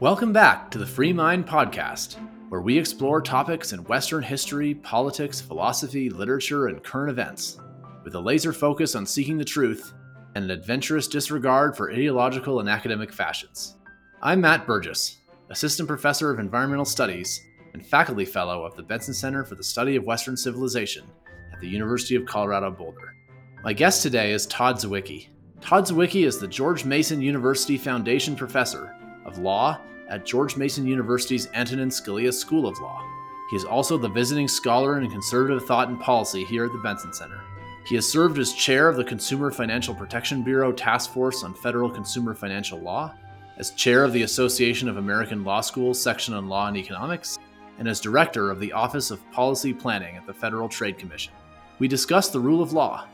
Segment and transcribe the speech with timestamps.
[0.00, 2.16] Welcome back to the Free Mind Podcast,
[2.48, 7.60] where we explore topics in Western history, politics, philosophy, literature, and current events,
[8.02, 9.92] with a laser focus on seeking the truth
[10.34, 13.76] and an adventurous disregard for ideological and academic fashions.
[14.20, 15.18] I'm Matt Burgess,
[15.50, 17.40] Assistant Professor of Environmental Studies
[17.72, 21.04] and Faculty Fellow of the Benson Center for the Study of Western Civilization
[21.52, 23.14] at the University of Colorado Boulder.
[23.62, 25.28] My guest today is Todd Zywicki.
[25.60, 28.92] Todd Zywicki is the George Mason University Foundation Professor
[29.24, 33.02] of Law at George Mason University's Antonin Scalia School of Law.
[33.50, 37.12] He is also the visiting scholar in conservative thought and policy here at the Benson
[37.12, 37.40] Center.
[37.86, 41.90] He has served as chair of the Consumer Financial Protection Bureau Task Force on Federal
[41.90, 43.14] Consumer Financial Law,
[43.58, 47.38] as chair of the Association of American Law Schools section on law and economics,
[47.78, 51.34] and as director of the Office of Policy Planning at the Federal Trade Commission.
[51.78, 53.06] We discuss the rule of law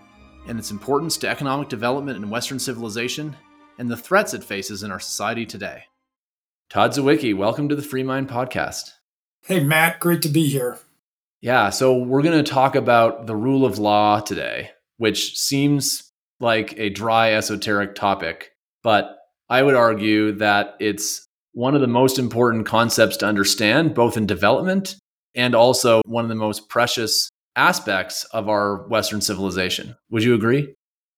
[0.47, 3.37] and its importance to economic development in Western civilization
[3.79, 5.85] and the threats it faces in our society today.
[6.71, 8.93] Todd Zywicki, welcome to the Free Mind Podcast.
[9.45, 10.79] Hey, Matt, great to be here.
[11.41, 16.79] Yeah, so we're going to talk about the rule of law today, which seems like
[16.79, 18.53] a dry, esoteric topic,
[18.85, 24.17] but I would argue that it's one of the most important concepts to understand, both
[24.17, 24.95] in development
[25.35, 29.97] and also one of the most precious aspects of our Western civilization.
[30.11, 30.73] Would you agree?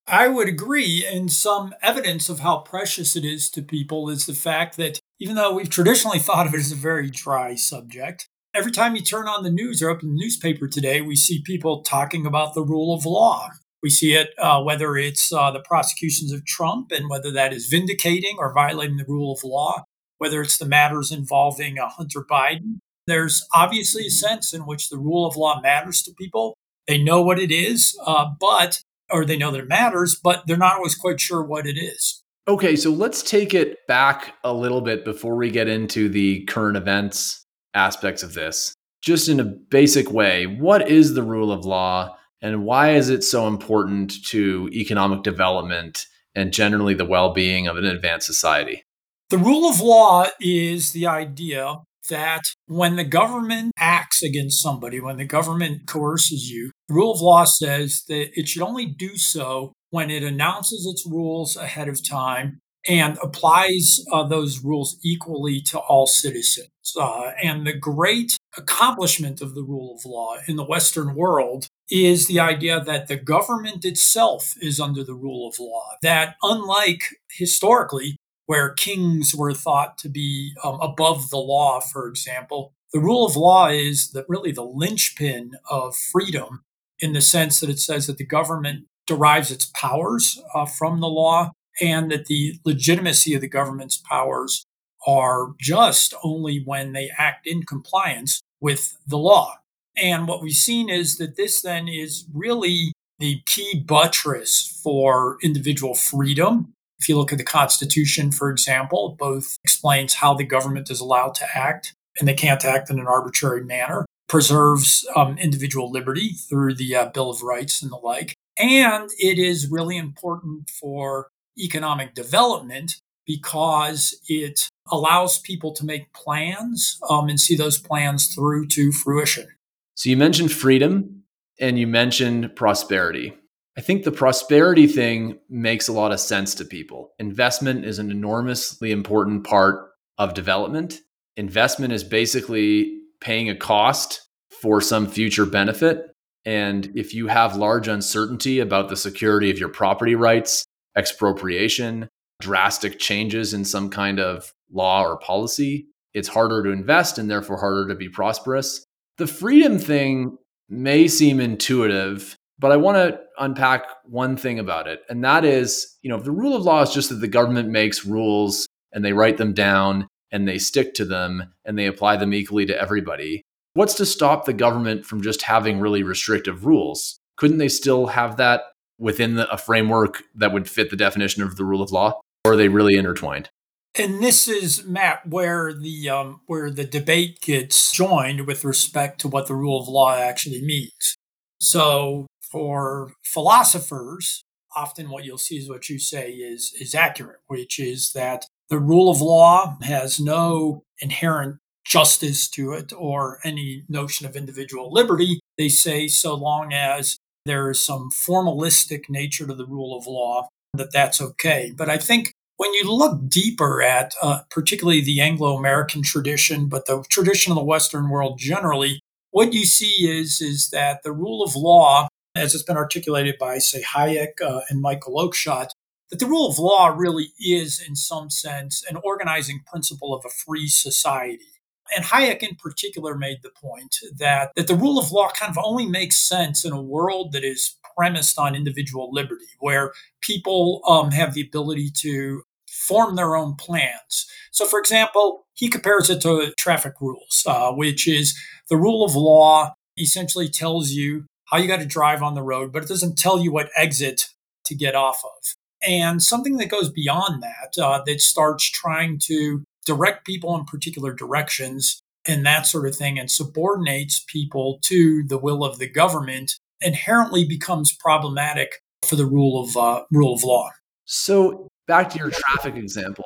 [0.06, 1.06] I would agree.
[1.06, 5.36] And some evidence of how precious it is to people is the fact that even
[5.36, 9.28] though we've traditionally thought of it as a very dry subject, every time you turn
[9.28, 12.92] on the news or open the newspaper today, we see people talking about the rule
[12.92, 13.48] of law.
[13.84, 17.66] We see it uh, whether it's uh, the prosecutions of Trump and whether that is
[17.66, 19.84] vindicating or violating the rule of law,
[20.18, 22.78] whether it's the matters involving uh, Hunter Biden.
[23.06, 26.56] There's obviously a sense in which the rule of law matters to people.
[26.88, 30.56] They know what it is, uh, but or they know that it matters, but they're
[30.56, 32.21] not always quite sure what it is.
[32.48, 36.76] Okay, so let's take it back a little bit before we get into the current
[36.76, 38.74] events aspects of this.
[39.00, 43.22] Just in a basic way, what is the rule of law and why is it
[43.22, 48.82] so important to economic development and generally the well being of an advanced society?
[49.30, 51.76] The rule of law is the idea
[52.10, 57.20] that when the government acts against somebody, when the government coerces you, the rule of
[57.20, 62.02] law says that it should only do so when it announces its rules ahead of
[62.02, 62.58] time
[62.88, 66.70] and applies uh, those rules equally to all citizens.
[66.98, 72.26] Uh, and the great accomplishment of the rule of law in the Western world is
[72.26, 75.90] the idea that the government itself is under the rule of law.
[76.00, 78.16] That, unlike historically,
[78.46, 83.36] where kings were thought to be um, above the law, for example, the rule of
[83.36, 86.64] law is that really the linchpin of freedom
[86.98, 91.08] in the sense that it says that the government derives its powers uh, from the
[91.08, 94.64] law and that the legitimacy of the government's powers
[95.06, 99.56] are just only when they act in compliance with the law.
[99.96, 105.94] And what we've seen is that this then is really the key buttress for individual
[105.94, 106.72] freedom.
[106.98, 111.34] If you look at the Constitution, for example, both explains how the government is allowed
[111.36, 116.74] to act and they can't act in an arbitrary manner, preserves um, individual liberty through
[116.74, 122.14] the uh, Bill of Rights and the like, and it is really important for economic
[122.14, 122.92] development
[123.26, 129.46] because it allows people to make plans um, and see those plans through to fruition.
[129.94, 131.22] So you mentioned freedom
[131.60, 133.34] and you mentioned prosperity.
[133.76, 137.12] I think the prosperity thing makes a lot of sense to people.
[137.18, 141.00] Investment is an enormously important part of development.
[141.36, 146.11] Investment is basically paying a cost for some future benefit.
[146.44, 150.64] And if you have large uncertainty about the security of your property rights,
[150.96, 152.08] expropriation,
[152.40, 157.58] drastic changes in some kind of law or policy, it's harder to invest and therefore
[157.58, 158.84] harder to be prosperous.
[159.18, 160.36] The freedom thing
[160.68, 165.00] may seem intuitive, but I want to unpack one thing about it.
[165.08, 168.04] And that is, you know, the rule of law is just that the government makes
[168.04, 172.34] rules and they write them down and they stick to them and they apply them
[172.34, 173.42] equally to everybody,
[173.74, 177.18] What's to stop the government from just having really restrictive rules?
[177.36, 178.62] Couldn't they still have that
[178.98, 182.20] within the, a framework that would fit the definition of the rule of law?
[182.44, 183.48] Or are they really intertwined?
[183.94, 189.28] And this is Matt, where the um, where the debate gets joined with respect to
[189.28, 191.16] what the rule of law actually means.
[191.60, 194.44] So, for philosophers,
[194.74, 198.78] often what you'll see is what you say is is accurate, which is that the
[198.78, 205.40] rule of law has no inherent justice to it or any notion of individual liberty.
[205.58, 210.48] They say so long as there is some formalistic nature to the rule of law,
[210.74, 211.72] that that's okay.
[211.76, 216.86] But I think when you look deeper at uh, particularly the Anglo American tradition, but
[216.86, 219.00] the tradition of the Western world generally,
[219.32, 223.58] what you see is, is that the rule of law, as it's been articulated by,
[223.58, 225.70] say, Hayek uh, and Michael Oakeshott,
[226.10, 230.30] that the rule of law really is, in some sense, an organizing principle of a
[230.30, 231.46] free society.
[231.94, 235.62] And Hayek, in particular, made the point that, that the rule of law kind of
[235.62, 241.10] only makes sense in a world that is premised on individual liberty, where people um,
[241.10, 244.26] have the ability to form their own plans.
[244.50, 248.38] So, for example, he compares it to traffic rules, uh, which is
[248.70, 252.72] the rule of law essentially tells you how you got to drive on the road,
[252.72, 254.28] but it doesn't tell you what exit
[254.64, 259.64] to get off of and something that goes beyond that, uh, that starts trying to
[259.86, 265.38] direct people in particular directions and that sort of thing, and subordinates people to the
[265.38, 270.70] will of the government, inherently becomes problematic for the rule of uh, rule of law.
[271.04, 273.24] So, back to your traffic example,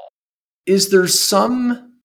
[0.65, 2.01] is there some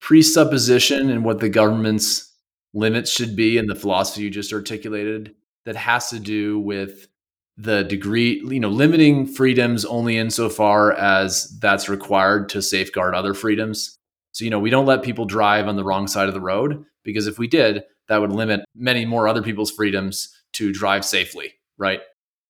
[0.00, 2.32] presupposition in what the government's
[2.74, 7.08] limits should be in the philosophy you just articulated that has to do with
[7.56, 13.95] the degree, you know, limiting freedoms only insofar as that's required to safeguard other freedoms.
[14.36, 16.84] So, you know, we don't let people drive on the wrong side of the road
[17.04, 21.54] because if we did, that would limit many more other people's freedoms to drive safely,
[21.78, 22.00] right?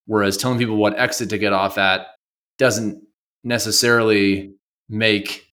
[0.07, 2.09] Whereas telling people what exit to get off at
[2.59, 3.01] doesn't
[3.45, 4.53] necessarily
[4.89, 5.47] make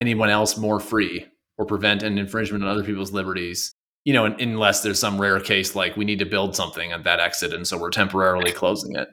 [0.00, 1.26] anyone else more free
[1.58, 3.74] or prevent an infringement on other people's liberties
[4.06, 7.20] you know, unless there's some rare case like we need to build something at that
[7.20, 9.08] exit, and so we're temporarily closing it.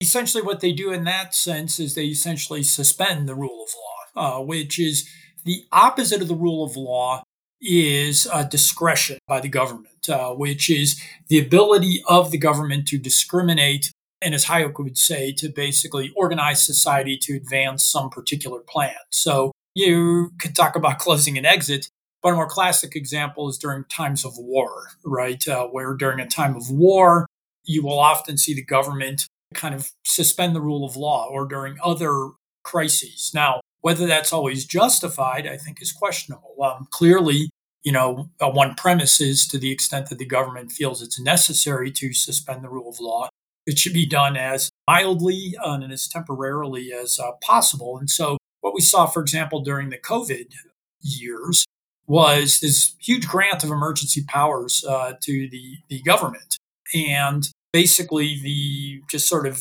[0.00, 4.40] Essentially, what they do in that sense is they essentially suspend the rule of law,
[4.40, 5.08] uh, which is
[5.44, 7.22] the opposite of the rule of law
[7.60, 12.98] is uh, discretion by the government, uh, which is the ability of the government to
[12.98, 18.94] discriminate, and as Hayek would say, to basically organize society to advance some particular plan.
[19.10, 21.88] So you could talk about closing an exit,
[22.22, 25.46] but a more classic example is during times of war, right?
[25.46, 27.26] Uh, where during a time of war,
[27.64, 31.76] you will often see the government kind of suspend the rule of law or during
[31.82, 32.30] other
[32.62, 33.30] crises.
[33.34, 36.56] Now, whether that's always justified, I think is questionable.
[36.62, 37.50] Um, clearly,
[37.82, 41.90] you know, uh, one premise is to the extent that the government feels it's necessary
[41.92, 43.28] to suspend the rule of law,
[43.66, 47.98] it should be done as mildly uh, and as temporarily as uh, possible.
[47.98, 50.54] And so, what we saw, for example, during the COVID
[51.02, 51.66] years
[52.06, 56.56] was this huge grant of emergency powers uh, to the, the government.
[56.94, 59.60] And basically, the just sort of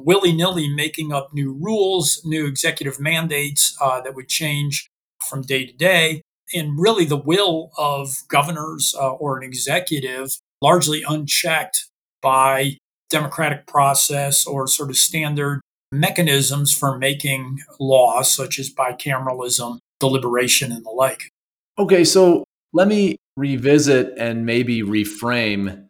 [0.00, 4.88] willy nilly making up new rules, new executive mandates uh, that would change
[5.30, 6.22] from day to day.
[6.52, 10.30] And really, the will of governors uh, or an executive
[10.60, 11.86] largely unchecked
[12.20, 12.78] by
[13.10, 15.60] democratic process or sort of standard
[15.92, 21.30] mechanisms for making laws, such as bicameralism, deliberation, and the like.
[21.78, 22.42] Okay, so
[22.72, 25.86] let me revisit and maybe reframe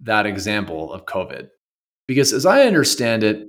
[0.00, 1.48] that example of COVID.
[2.06, 3.48] Because as I understand it,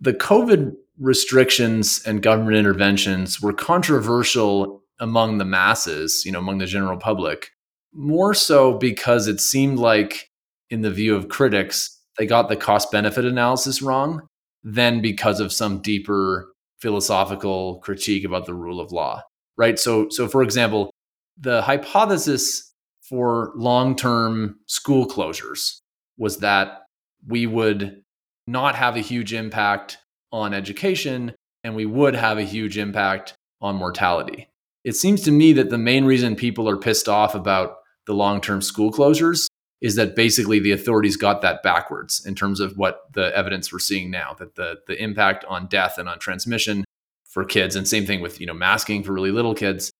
[0.00, 6.66] the COVID restrictions and government interventions were controversial among the masses, you know, among the
[6.66, 7.50] general public,
[7.92, 10.30] more so because it seemed like,
[10.68, 14.28] in the view of critics, they got the cost benefit analysis wrong
[14.62, 19.22] than because of some deeper philosophical critique about the rule of law
[19.56, 20.90] right so so for example
[21.38, 22.69] the hypothesis
[23.10, 25.80] for long term school closures
[26.16, 26.84] was that
[27.26, 28.02] we would
[28.46, 29.98] not have a huge impact
[30.32, 34.48] on education and we would have a huge impact on mortality.
[34.84, 38.40] It seems to me that the main reason people are pissed off about the long
[38.40, 39.48] term school closures
[39.80, 43.78] is that basically the authorities got that backwards in terms of what the evidence we're
[43.78, 46.84] seeing now that the, the impact on death and on transmission
[47.24, 49.90] for kids and same thing with you know masking for really little kids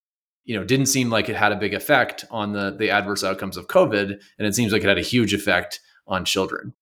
[0.50, 3.56] you know didn't seem like it had a big effect on the the adverse outcomes
[3.56, 5.78] of covid and it seems like it had a huge effect
[6.08, 6.74] on children.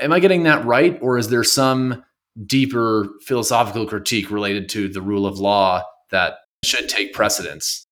[0.00, 2.02] Am i getting that right or is there some
[2.46, 7.84] deeper philosophical critique related to the rule of law that should take precedence?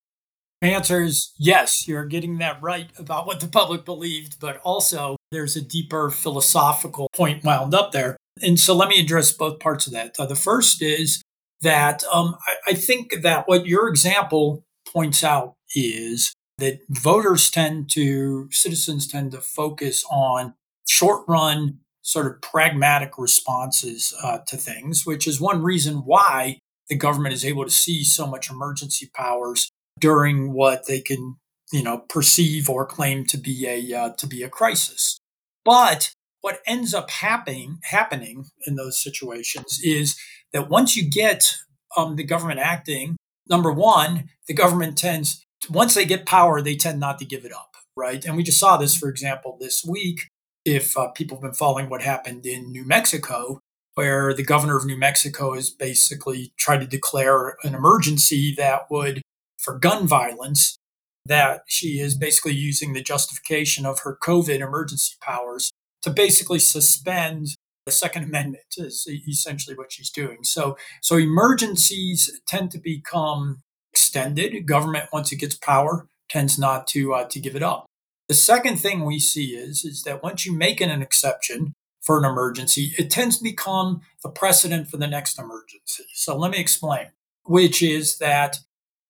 [0.62, 5.54] Answer is yes you're getting that right about what the public believed but also there's
[5.54, 8.16] a deeper philosophical point wound up there.
[8.40, 10.14] And so let me address both parts of that.
[10.14, 11.22] The first is
[11.60, 17.90] that um, I, I think that what your example points out is that voters tend
[17.90, 20.54] to, citizens tend to focus on
[20.86, 26.96] short run, sort of pragmatic responses uh, to things, which is one reason why the
[26.96, 31.36] government is able to see so much emergency powers during what they can,
[31.72, 35.18] you know, perceive or claim to be a uh, to be a crisis.
[35.64, 40.18] But what ends up happening happening in those situations is
[40.52, 41.54] that once you get
[41.96, 43.16] um, the government acting,
[43.50, 47.52] number one, the government tends, once they get power, they tend not to give it
[47.52, 48.24] up, right?
[48.24, 50.28] And we just saw this, for example, this week.
[50.64, 53.60] If uh, people have been following what happened in New Mexico,
[53.94, 59.22] where the governor of New Mexico has basically tried to declare an emergency that would,
[59.58, 60.78] for gun violence,
[61.26, 65.70] that she is basically using the justification of her COVID emergency powers
[66.02, 67.48] to basically suspend
[67.86, 70.38] the Second Amendment is essentially what she's doing.
[70.42, 74.66] So, so emergencies tend to become extended.
[74.66, 77.86] Government, once it gets power, tends not to uh, to give it up.
[78.28, 82.18] The second thing we see is is that once you make an, an exception for
[82.18, 86.04] an emergency, it tends to become the precedent for the next emergency.
[86.14, 87.06] So let me explain,
[87.44, 88.58] which is that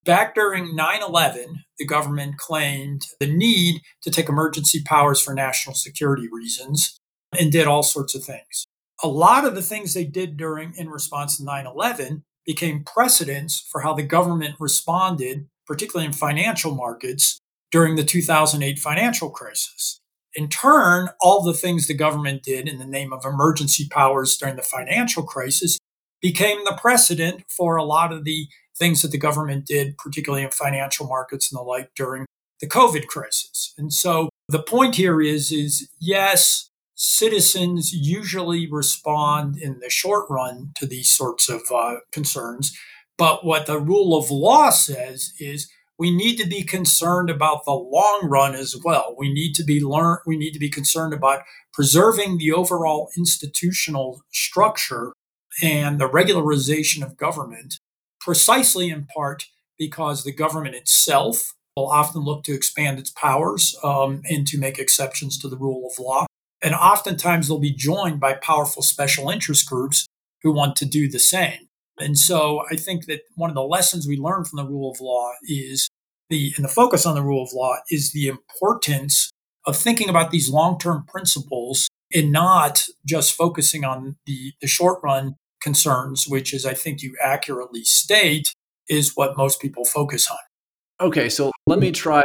[0.05, 5.75] back during 9 11, the government claimed the need to take emergency powers for national
[5.75, 7.00] security reasons
[7.39, 8.67] and did all sorts of things.
[9.03, 13.83] A lot of the things they did during in response to 9/11 became precedents for
[13.83, 17.39] how the government responded, particularly in financial markets
[17.71, 20.01] during the 2008 financial crisis.
[20.35, 24.57] In turn, all the things the government did in the name of emergency powers during
[24.57, 25.79] the financial crisis
[26.21, 28.47] became the precedent for a lot of the
[28.77, 32.27] things that the government did, particularly in financial markets and the like during
[32.61, 33.75] the COVID crisis.
[33.77, 36.70] And so the point here is, is yes,
[37.01, 42.77] citizens usually respond in the short run to these sorts of uh, concerns.
[43.17, 47.73] But what the rule of law says is we need to be concerned about the
[47.73, 49.15] long run as well.
[49.19, 51.41] We need to be learn we need to be concerned about
[51.73, 55.15] preserving the overall institutional structure
[55.63, 57.79] and the regularization of government
[58.21, 59.47] precisely in part
[59.79, 64.79] because the government itself will often look to expand its powers um, and to make
[64.79, 66.27] exceptions to the rule of law.
[66.63, 70.07] And oftentimes they'll be joined by powerful special interest groups
[70.43, 71.69] who want to do the same.
[71.99, 75.01] And so I think that one of the lessons we learn from the rule of
[75.01, 75.89] law is
[76.29, 79.31] the, and the focus on the rule of law is the importance
[79.67, 85.01] of thinking about these long term principles and not just focusing on the, the short
[85.03, 88.53] run concerns, which is, I think you accurately state,
[88.89, 91.07] is what most people focus on.
[91.07, 92.25] Okay, so let me try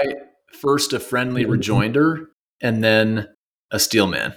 [0.54, 1.52] first a friendly mm-hmm.
[1.52, 2.30] rejoinder
[2.62, 3.28] and then
[3.76, 4.34] a steelman.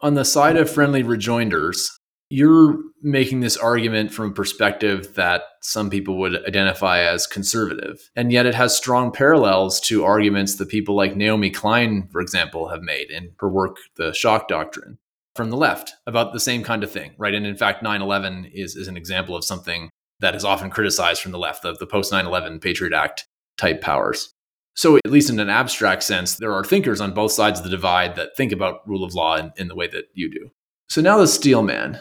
[0.00, 1.90] On the side of friendly rejoinders,
[2.30, 8.10] you're making this argument from a perspective that some people would identify as conservative.
[8.14, 12.68] And yet it has strong parallels to arguments that people like Naomi Klein, for example,
[12.68, 14.98] have made in her work, The Shock Doctrine,
[15.34, 17.34] from the left about the same kind of thing, right?
[17.34, 19.90] And in fact, 9 11 is, is an example of something
[20.20, 23.26] that is often criticized from the left, the, the post 9 11 Patriot Act
[23.58, 24.32] type powers.
[24.76, 27.70] So, at least in an abstract sense, there are thinkers on both sides of the
[27.70, 30.50] divide that think about rule of law in, in the way that you do.
[30.88, 31.98] So, now the Steelman.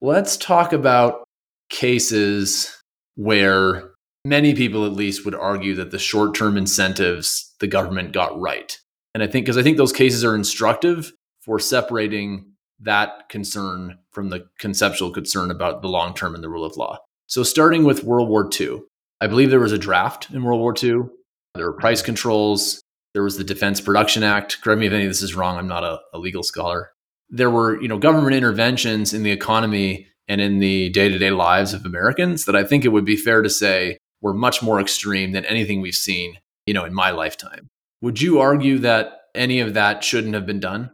[0.00, 1.24] Let's talk about
[1.70, 2.76] cases
[3.14, 3.92] where
[4.24, 8.76] many people, at least, would argue that the short term incentives the government got right.
[9.14, 14.28] And I think, because I think those cases are instructive for separating that concern from
[14.28, 16.98] the conceptual concern about the long term and the rule of law.
[17.28, 18.80] So, starting with World War II,
[19.20, 21.10] I believe there was a draft in World War II
[21.58, 22.80] there were price controls.
[23.14, 24.60] There was the Defense Production Act.
[24.62, 25.58] Correct me if any of this is wrong.
[25.58, 26.92] I'm not a, a legal scholar.
[27.30, 31.84] There were, you know, government interventions in the economy and in the day-to-day lives of
[31.84, 35.44] Americans that I think it would be fair to say were much more extreme than
[35.44, 37.68] anything we've seen, you know, in my lifetime.
[38.00, 40.90] Would you argue that any of that shouldn't have been done?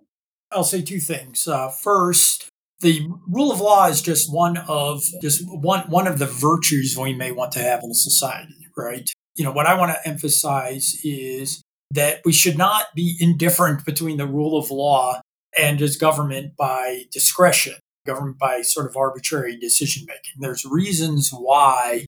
[0.53, 1.49] I'll say two things.
[1.49, 2.49] Uh, first,
[2.81, 7.15] the rule of law is just one of just one one of the virtues we
[7.15, 9.09] may want to have in a society, right?
[9.37, 14.17] You know, what I want to emphasize is that we should not be indifferent between
[14.17, 15.21] the rule of law
[15.59, 17.75] and just government by discretion,
[18.07, 20.41] government by sort of arbitrary decision making.
[20.41, 22.07] There's reasons why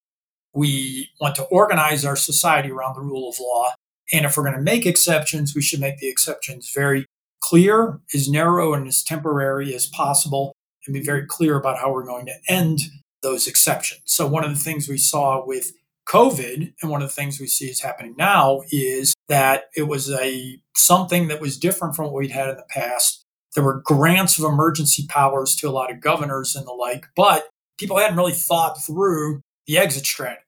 [0.55, 3.73] we want to organize our society around the rule of law.
[4.13, 7.07] And if we're going to make exceptions, we should make the exceptions very
[7.41, 10.53] clear, as narrow and as temporary as possible,
[10.87, 12.81] and be very clear about how we're going to end
[13.23, 14.01] those exceptions.
[14.05, 15.73] So, one of the things we saw with
[16.09, 20.11] COVID, and one of the things we see is happening now is that it was
[20.11, 23.25] a something that was different from what we'd had in the past.
[23.55, 27.49] There were grants of emergency powers to a lot of governors and the like, but
[27.79, 30.43] people hadn't really thought through the exit strategy.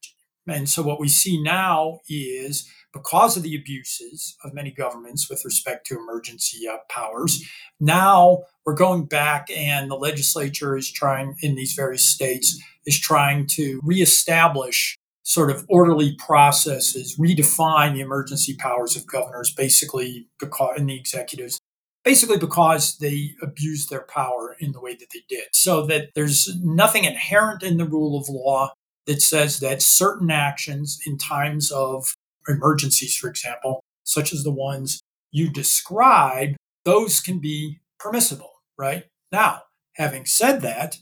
[0.46, 5.44] And so what we see now is because of the abuses of many governments with
[5.44, 7.44] respect to emergency uh, powers,
[7.80, 13.46] now we're going back and the legislature is trying in these various states is trying
[13.46, 14.96] to reestablish
[15.28, 21.60] sort of orderly processes redefine the emergency powers of governors basically because in the executives
[22.02, 26.56] basically because they abused their power in the way that they did so that there's
[26.62, 28.72] nothing inherent in the rule of law
[29.06, 32.14] that says that certain actions in times of
[32.48, 36.56] emergencies, for example, such as the ones you describe,
[36.86, 39.04] those can be permissible, right?
[39.30, 39.64] Now,
[39.96, 40.96] having said that,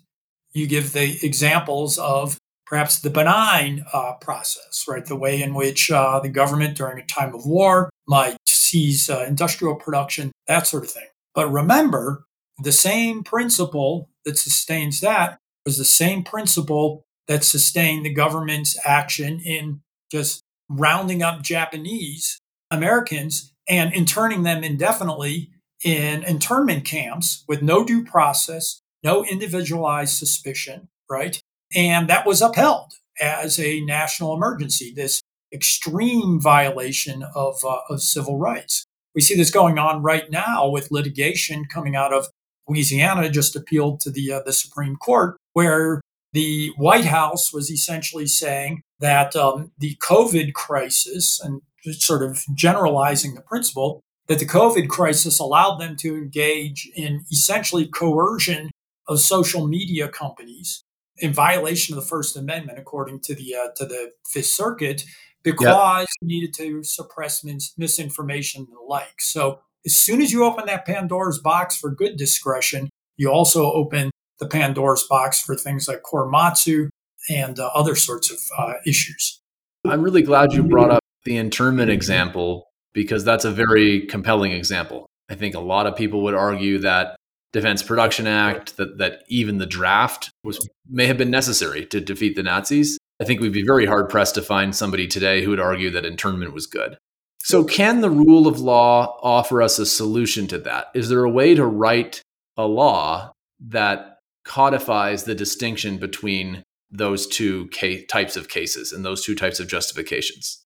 [0.52, 5.06] you give the examples of perhaps the benign uh, process, right?
[5.06, 9.24] The way in which uh, the government during a time of war might seize uh,
[9.26, 11.06] industrial production, that sort of thing.
[11.34, 12.24] But remember,
[12.62, 19.40] the same principle that sustains that was the same principle that sustained the government's action
[19.40, 19.80] in
[20.10, 25.50] just rounding up Japanese Americans and interning them indefinitely
[25.84, 31.42] in internment camps with no due process, no individualized suspicion, right?
[31.76, 35.20] And that was upheld as a national emergency, this
[35.52, 38.86] extreme violation of, uh, of civil rights.
[39.14, 42.28] We see this going on right now with litigation coming out of
[42.66, 46.00] Louisiana, just appealed to the, uh, the Supreme Court, where
[46.32, 51.60] the White House was essentially saying that um, the COVID crisis, and
[51.92, 57.86] sort of generalizing the principle, that the COVID crisis allowed them to engage in essentially
[57.86, 58.70] coercion
[59.06, 60.82] of social media companies
[61.18, 65.04] in violation of the First Amendment, according to the uh, to the Fifth Circuit,
[65.42, 66.06] because yep.
[66.22, 69.20] needed to suppress mis- misinformation and the like.
[69.20, 74.10] So as soon as you open that Pandora's box for good discretion, you also open
[74.38, 76.88] the Pandora's box for things like Korematsu
[77.30, 79.40] and uh, other sorts of uh, issues.
[79.84, 85.06] I'm really glad you brought up the internment example because that's a very compelling example.
[85.28, 87.15] I think a lot of people would argue that
[87.56, 92.36] Defense Production Act, that, that even the draft was may have been necessary to defeat
[92.36, 92.98] the Nazis.
[93.18, 96.04] I think we'd be very hard pressed to find somebody today who would argue that
[96.04, 96.98] internment was good.
[97.38, 100.88] So, can the rule of law offer us a solution to that?
[100.94, 102.20] Is there a way to write
[102.58, 109.24] a law that codifies the distinction between those two ca- types of cases and those
[109.24, 110.62] two types of justifications?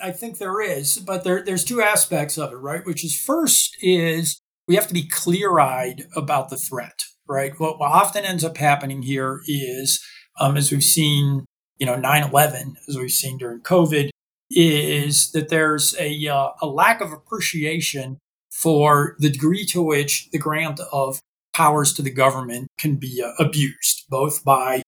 [0.00, 2.86] I think there is, but there, there's two aspects of it, right?
[2.86, 7.52] Which is first is we have to be clear eyed about the threat, right?
[7.58, 10.04] What, what, often ends up happening here is,
[10.40, 11.44] um, as we've seen,
[11.78, 14.10] you know, 9 11, as we've seen during COVID,
[14.50, 18.18] is that there's a, uh, a lack of appreciation
[18.50, 21.20] for the degree to which the grant of
[21.54, 24.81] powers to the government can be uh, abused, both by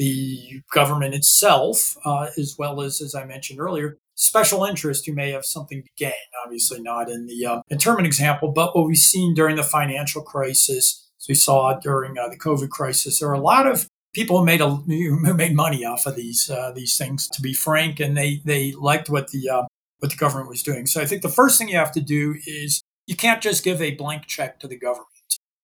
[0.00, 5.30] the government itself, uh, as well as, as I mentioned earlier, special interest who may
[5.32, 6.12] have something to gain.
[6.42, 11.06] Obviously, not in the uh, internment example, but what we've seen during the financial crisis,
[11.20, 14.44] as we saw during uh, the COVID crisis, there are a lot of people who
[14.46, 17.28] made a who made money off of these uh, these things.
[17.28, 19.62] To be frank, and they they liked what the uh,
[19.98, 20.86] what the government was doing.
[20.86, 23.82] So I think the first thing you have to do is you can't just give
[23.82, 25.08] a blank check to the government.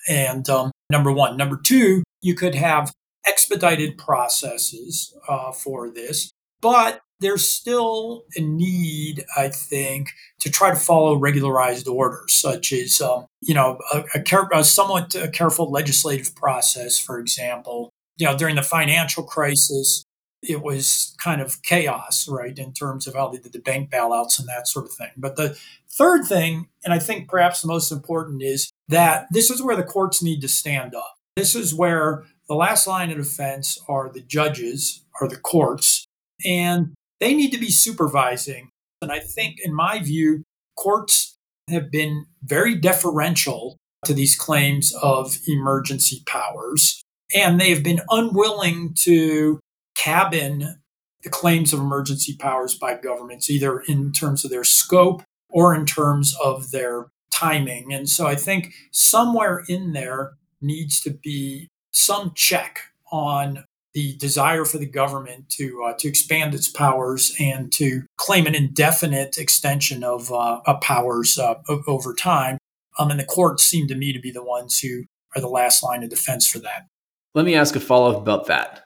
[0.07, 1.38] And um, number one.
[1.38, 2.92] Number two, you could have
[3.26, 10.08] expedited processes uh, for this, but there's still a need, I think,
[10.40, 14.62] to try to follow regularized orders, such as, um, you know, a, a, care, a
[14.62, 17.90] somewhat careful legislative process, for example.
[18.18, 20.04] You know, during the financial crisis,
[20.42, 24.38] it was kind of chaos, right, in terms of how they did the bank bailouts
[24.38, 25.10] and that sort of thing.
[25.16, 25.58] But the
[25.88, 29.82] third thing, and I think perhaps the most important, is that this is where the
[29.82, 31.14] courts need to stand up.
[31.34, 36.06] This is where the last line of defense are the judges, or the courts,
[36.44, 38.68] and they need to be supervising.
[39.02, 40.42] And I think, in my view,
[40.76, 41.37] courts
[41.68, 47.02] have been very deferential to these claims of emergency powers,
[47.35, 49.59] and they have been unwilling to
[49.96, 50.78] cabin
[51.22, 55.87] the claims of emergency powers by governments, either in terms of their scope or in
[55.87, 57.92] terms of their timing.
[57.92, 62.80] And so I think somewhere in there needs to be some check
[63.11, 68.46] on the desire for the government to uh, to expand its powers and to claim
[68.46, 71.54] an indefinite extension of, uh, of powers uh,
[71.87, 72.59] over time.
[72.98, 75.04] Um, and the courts seem to me to be the ones who
[75.35, 76.87] are the last line of defense for that.
[77.35, 78.85] Let me ask a follow up about that.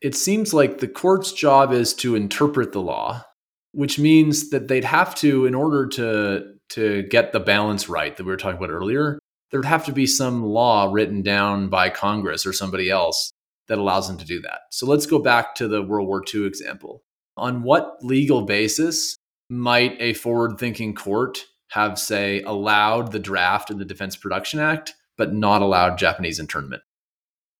[0.00, 3.24] It seems like the court's job is to interpret the law,
[3.72, 8.24] which means that they'd have to, in order to to get the balance right that
[8.24, 9.18] we were talking about earlier,
[9.56, 13.30] there would have to be some law written down by Congress or somebody else
[13.68, 14.58] that allows them to do that.
[14.70, 17.02] So let's go back to the World War II example.
[17.38, 19.16] On what legal basis
[19.48, 24.92] might a forward thinking court have, say, allowed the draft of the Defense Production Act,
[25.16, 26.82] but not allowed Japanese internment?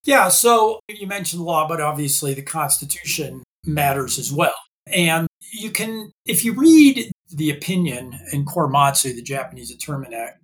[0.04, 4.52] Yeah, so you mentioned law, but obviously the Constitution matters as well.
[4.86, 10.42] And you can, if you read the opinion in Korematsu, the Japanese Internment Act,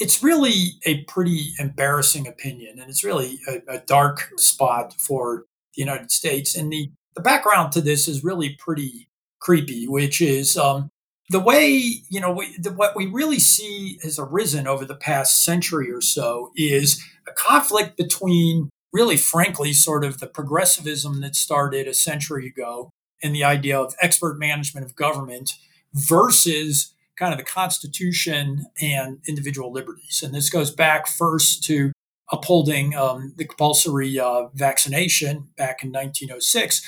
[0.00, 5.44] it's really a pretty embarrassing opinion, and it's really a, a dark spot for
[5.76, 6.56] the United States.
[6.56, 9.08] And the the background to this is really pretty
[9.40, 10.90] creepy, which is um,
[11.28, 11.68] the way
[12.08, 16.00] you know we, the, what we really see has arisen over the past century or
[16.00, 22.46] so is a conflict between really frankly sort of the progressivism that started a century
[22.46, 22.90] ago
[23.22, 25.52] and the idea of expert management of government
[25.94, 31.92] versus kind of the constitution and individual liberties and this goes back first to
[32.32, 36.82] upholding um, the compulsory uh, vaccination back in 1906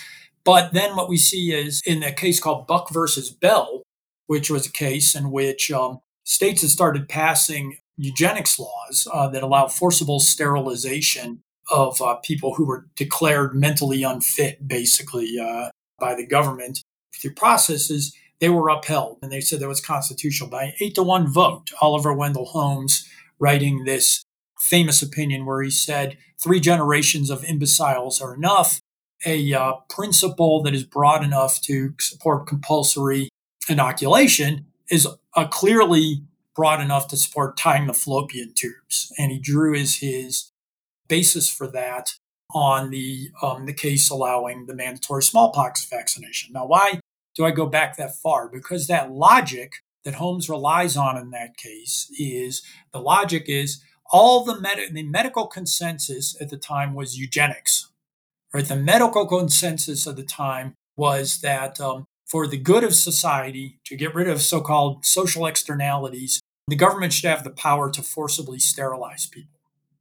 [0.45, 3.83] but then what we see is in a case called buck versus bell
[4.27, 9.43] which was a case in which um, states had started passing eugenics laws uh, that
[9.43, 16.27] allow forcible sterilization of uh, people who were declared mentally unfit, basically, uh, by the
[16.27, 16.83] government
[17.21, 18.15] through processes.
[18.43, 21.71] They were upheld, and they said that was constitutional by an eight to one vote.
[21.81, 24.25] Oliver Wendell Holmes writing this
[24.59, 28.81] famous opinion where he said three generations of imbeciles are enough.
[29.25, 33.29] A uh, principle that is broad enough to support compulsory
[33.69, 36.25] inoculation is uh, clearly
[36.57, 39.13] broad enough to support tying the fallopian tubes.
[39.19, 40.51] And he drew as his
[41.07, 42.15] basis for that
[42.53, 46.53] on the um, the case allowing the mandatory smallpox vaccination.
[46.53, 46.99] Now, why
[47.35, 48.49] do I go back that far?
[48.49, 54.45] Because that logic that Holmes relies on in that case is the logic is all
[54.45, 57.89] the, med- the medical consensus at the time was eugenics.
[58.53, 63.79] Right, the medical consensus of the time was that um, for the good of society,
[63.87, 68.03] to get rid of so called social externalities, the government should have the power to
[68.03, 69.61] forcibly sterilize people.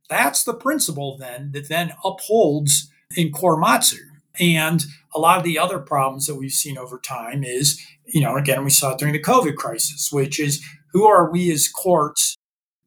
[0.09, 3.99] That's the principle then that then upholds in Korematsu.
[4.39, 8.37] And a lot of the other problems that we've seen over time is, you know,
[8.37, 10.63] again, we saw it during the COVID crisis, which is
[10.93, 12.35] who are we as courts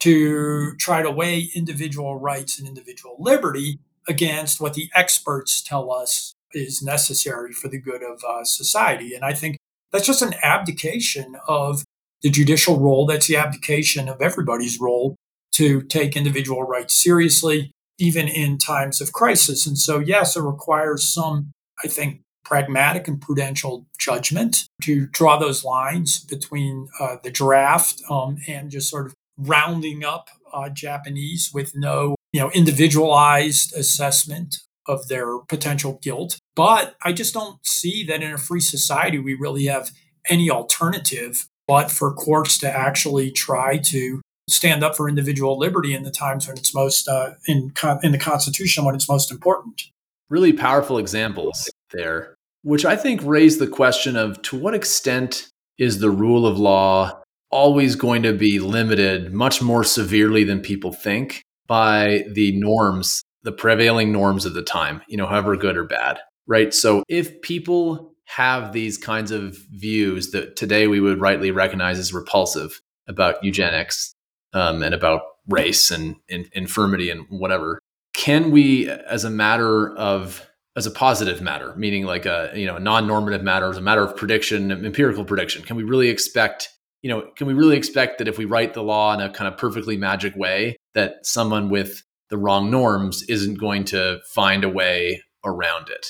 [0.00, 3.78] to try to weigh individual rights and individual liberty
[4.08, 9.14] against what the experts tell us is necessary for the good of uh, society.
[9.14, 9.56] And I think
[9.92, 11.84] that's just an abdication of
[12.22, 13.06] the judicial role.
[13.06, 15.16] That's the abdication of everybody's role
[15.52, 19.66] to take individual rights seriously, even in times of crisis.
[19.66, 21.52] And so, yes, it requires some,
[21.84, 28.36] I think, pragmatic and prudential judgment to draw those lines between uh, the draft um,
[28.46, 35.08] and just sort of rounding up uh, Japanese with no, you know, individualized assessment of
[35.08, 36.38] their potential guilt.
[36.54, 39.90] But I just don't see that in a free society we really have
[40.28, 46.02] any alternative but for courts to actually try to stand up for individual liberty in
[46.02, 49.82] the times when it's most uh, in in the Constitution when it's most important.
[50.30, 55.98] Really powerful examples there, which I think raise the question of to what extent is
[55.98, 61.42] the rule of law always going to be limited much more severely than people think
[61.66, 66.18] by the norms the prevailing norms of the time, you know, however good or bad,
[66.46, 66.72] right?
[66.72, 72.14] So if people have these kinds of views that today we would rightly recognize as
[72.14, 74.14] repulsive about eugenics
[74.54, 77.78] um, and about race and, and infirmity and whatever,
[78.14, 82.76] can we, as a matter of as a positive matter, meaning like a you know
[82.76, 86.70] a non-normative matter, as a matter of prediction, empirical prediction, can we really expect
[87.02, 89.52] you know can we really expect that if we write the law in a kind
[89.52, 94.68] of perfectly magic way that someone with the wrong norms isn't going to find a
[94.68, 96.06] way around it.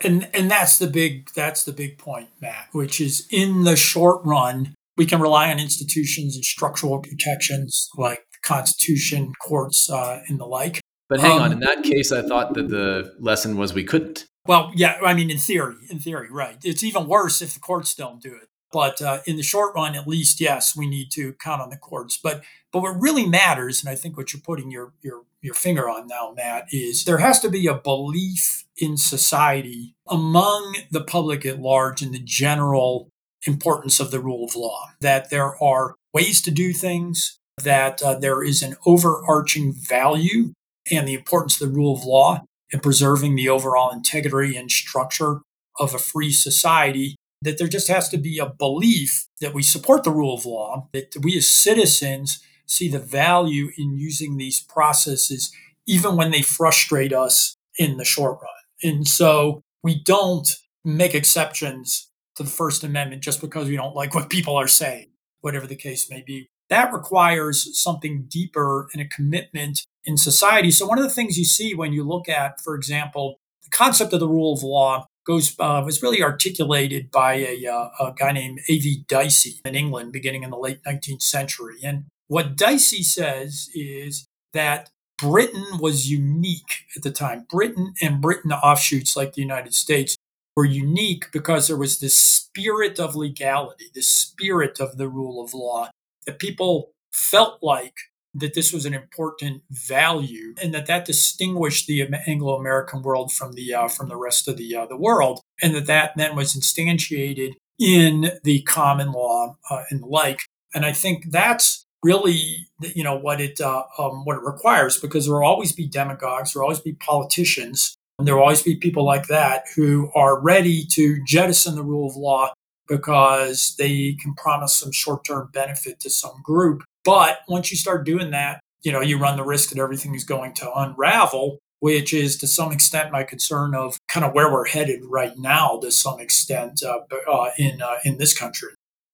[0.00, 4.24] And and that's the big that's the big point, Matt, which is in the short
[4.24, 10.38] run, we can rely on institutions and structural protections like the Constitution, courts, uh, and
[10.38, 10.80] the like.
[11.08, 14.26] But hang um, on, in that case, I thought that the lesson was we couldn't.
[14.46, 16.58] Well, yeah, I mean, in theory, in theory, right.
[16.64, 18.48] It's even worse if the courts don't do it.
[18.70, 21.76] But uh, in the short run, at least, yes, we need to count on the
[21.76, 22.18] courts.
[22.22, 25.88] But but what really matters, and I think what you're putting your your your finger
[25.88, 31.46] on now, Matt, is there has to be a belief in society among the public
[31.46, 33.10] at large and the general
[33.46, 34.90] importance of the rule of law.
[35.00, 37.38] That there are ways to do things.
[37.62, 40.52] That uh, there is an overarching value
[40.90, 45.40] and the importance of the rule of law in preserving the overall integrity and structure
[45.78, 50.04] of a free society that there just has to be a belief that we support
[50.04, 55.52] the rule of law, that we as citizens see the value in using these processes,
[55.86, 58.92] even when they frustrate us in the short run.
[58.92, 62.07] And so we don't make exceptions
[62.38, 65.08] to the First Amendment just because we don't like what people are saying,
[65.40, 66.48] whatever the case may be.
[66.70, 70.70] That requires something deeper and a commitment in society.
[70.70, 74.12] So, one of the things you see when you look at, for example, the concept
[74.12, 78.32] of the rule of law goes uh, was really articulated by a, uh, a guy
[78.32, 79.04] named A.V.
[79.08, 81.76] Dicey in England, beginning in the late 19th century.
[81.82, 87.46] And what Dicey says is that Britain was unique at the time.
[87.50, 90.16] Britain and Britain offshoots like the United States
[90.58, 95.54] were unique because there was this spirit of legality, this spirit of the rule of
[95.54, 95.88] law
[96.26, 97.94] that people felt like
[98.34, 103.72] that this was an important value and that that distinguished the Anglo-American world from the
[103.72, 107.52] uh, from the rest of the uh, the world and that that then was instantiated
[107.78, 110.40] in the common law uh, and the like.
[110.74, 115.26] And I think that's really you know what it uh, um, what it requires because
[115.26, 119.04] there will always be demagogues there will always be politicians there will always be people
[119.04, 122.52] like that who are ready to jettison the rule of law
[122.88, 126.82] because they can promise some short-term benefit to some group.
[127.04, 130.24] But once you start doing that you know you run the risk that everything is
[130.24, 134.66] going to unravel which is to some extent my concern of kind of where we're
[134.66, 136.98] headed right now to some extent uh,
[137.30, 138.70] uh, in uh, in this country.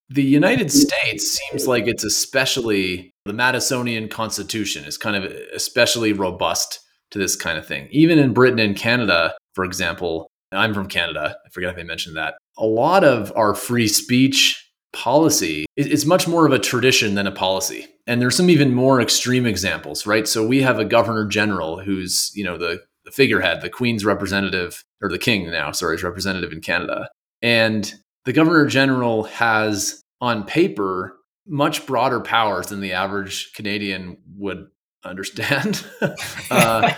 [0.09, 6.79] The United States seems like it's especially the Madisonian Constitution is kind of especially robust
[7.11, 7.87] to this kind of thing.
[7.91, 11.35] Even in Britain and Canada, for example, I'm from Canada.
[11.45, 12.35] I forget if I mentioned that.
[12.57, 14.61] A lot of our free speech
[14.93, 17.85] policy is much more of a tradition than a policy.
[18.07, 20.27] And there's some even more extreme examples, right?
[20.27, 24.83] So we have a governor general who's, you know, the, the figurehead, the queen's representative,
[25.01, 27.09] or the king now, sorry, is representative in Canada.
[27.41, 34.67] And the governor general has on paper much broader powers than the average Canadian would
[35.05, 35.85] understand.
[36.51, 36.93] uh,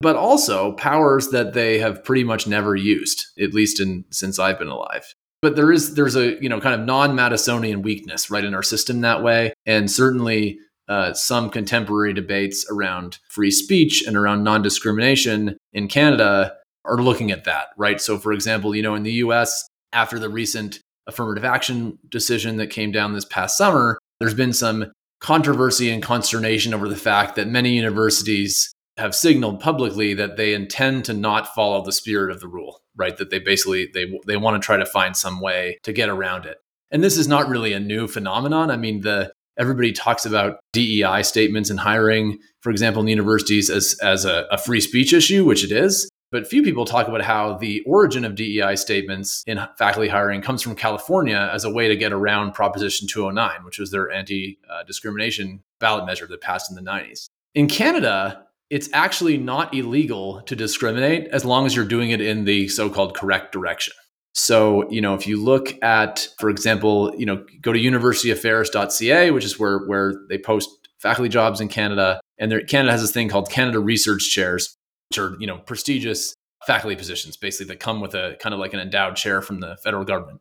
[0.00, 4.58] but also powers that they have pretty much never used, at least in since I've
[4.58, 5.14] been alive.
[5.42, 9.00] But there is there's a you know kind of non-Madisonian weakness right in our system
[9.00, 15.88] that way, and certainly uh, some contemporary debates around free speech and around non-discrimination in
[15.88, 16.54] Canada
[16.84, 18.00] are looking at that, right?
[18.00, 22.68] So, for example, you know, in the U.S after the recent affirmative action decision that
[22.68, 27.48] came down this past summer, there's been some controversy and consternation over the fact that
[27.48, 32.48] many universities have signaled publicly that they intend to not follow the spirit of the
[32.48, 33.16] rule, right?
[33.16, 36.46] That they basically they they want to try to find some way to get around
[36.46, 36.58] it.
[36.90, 38.70] And this is not really a new phenomenon.
[38.70, 43.98] I mean, the everybody talks about DEI statements and hiring, for example, in universities as
[44.02, 46.08] as a, a free speech issue, which it is.
[46.32, 50.60] But few people talk about how the origin of DEI statements in faculty hiring comes
[50.60, 54.82] from California as a way to get around Proposition 209, which was their anti uh,
[54.84, 57.28] discrimination ballot measure that passed in the 90s.
[57.54, 62.44] In Canada, it's actually not illegal to discriminate as long as you're doing it in
[62.44, 63.94] the so called correct direction.
[64.34, 69.44] So, you know, if you look at, for example, you know, go to universityaffairs.ca, which
[69.44, 72.20] is where, where they post faculty jobs in Canada.
[72.38, 74.75] And there, Canada has this thing called Canada Research Chairs,
[75.10, 76.34] which are you know prestigious
[76.66, 79.76] faculty positions, basically that come with a kind of like an endowed chair from the
[79.82, 80.40] federal government.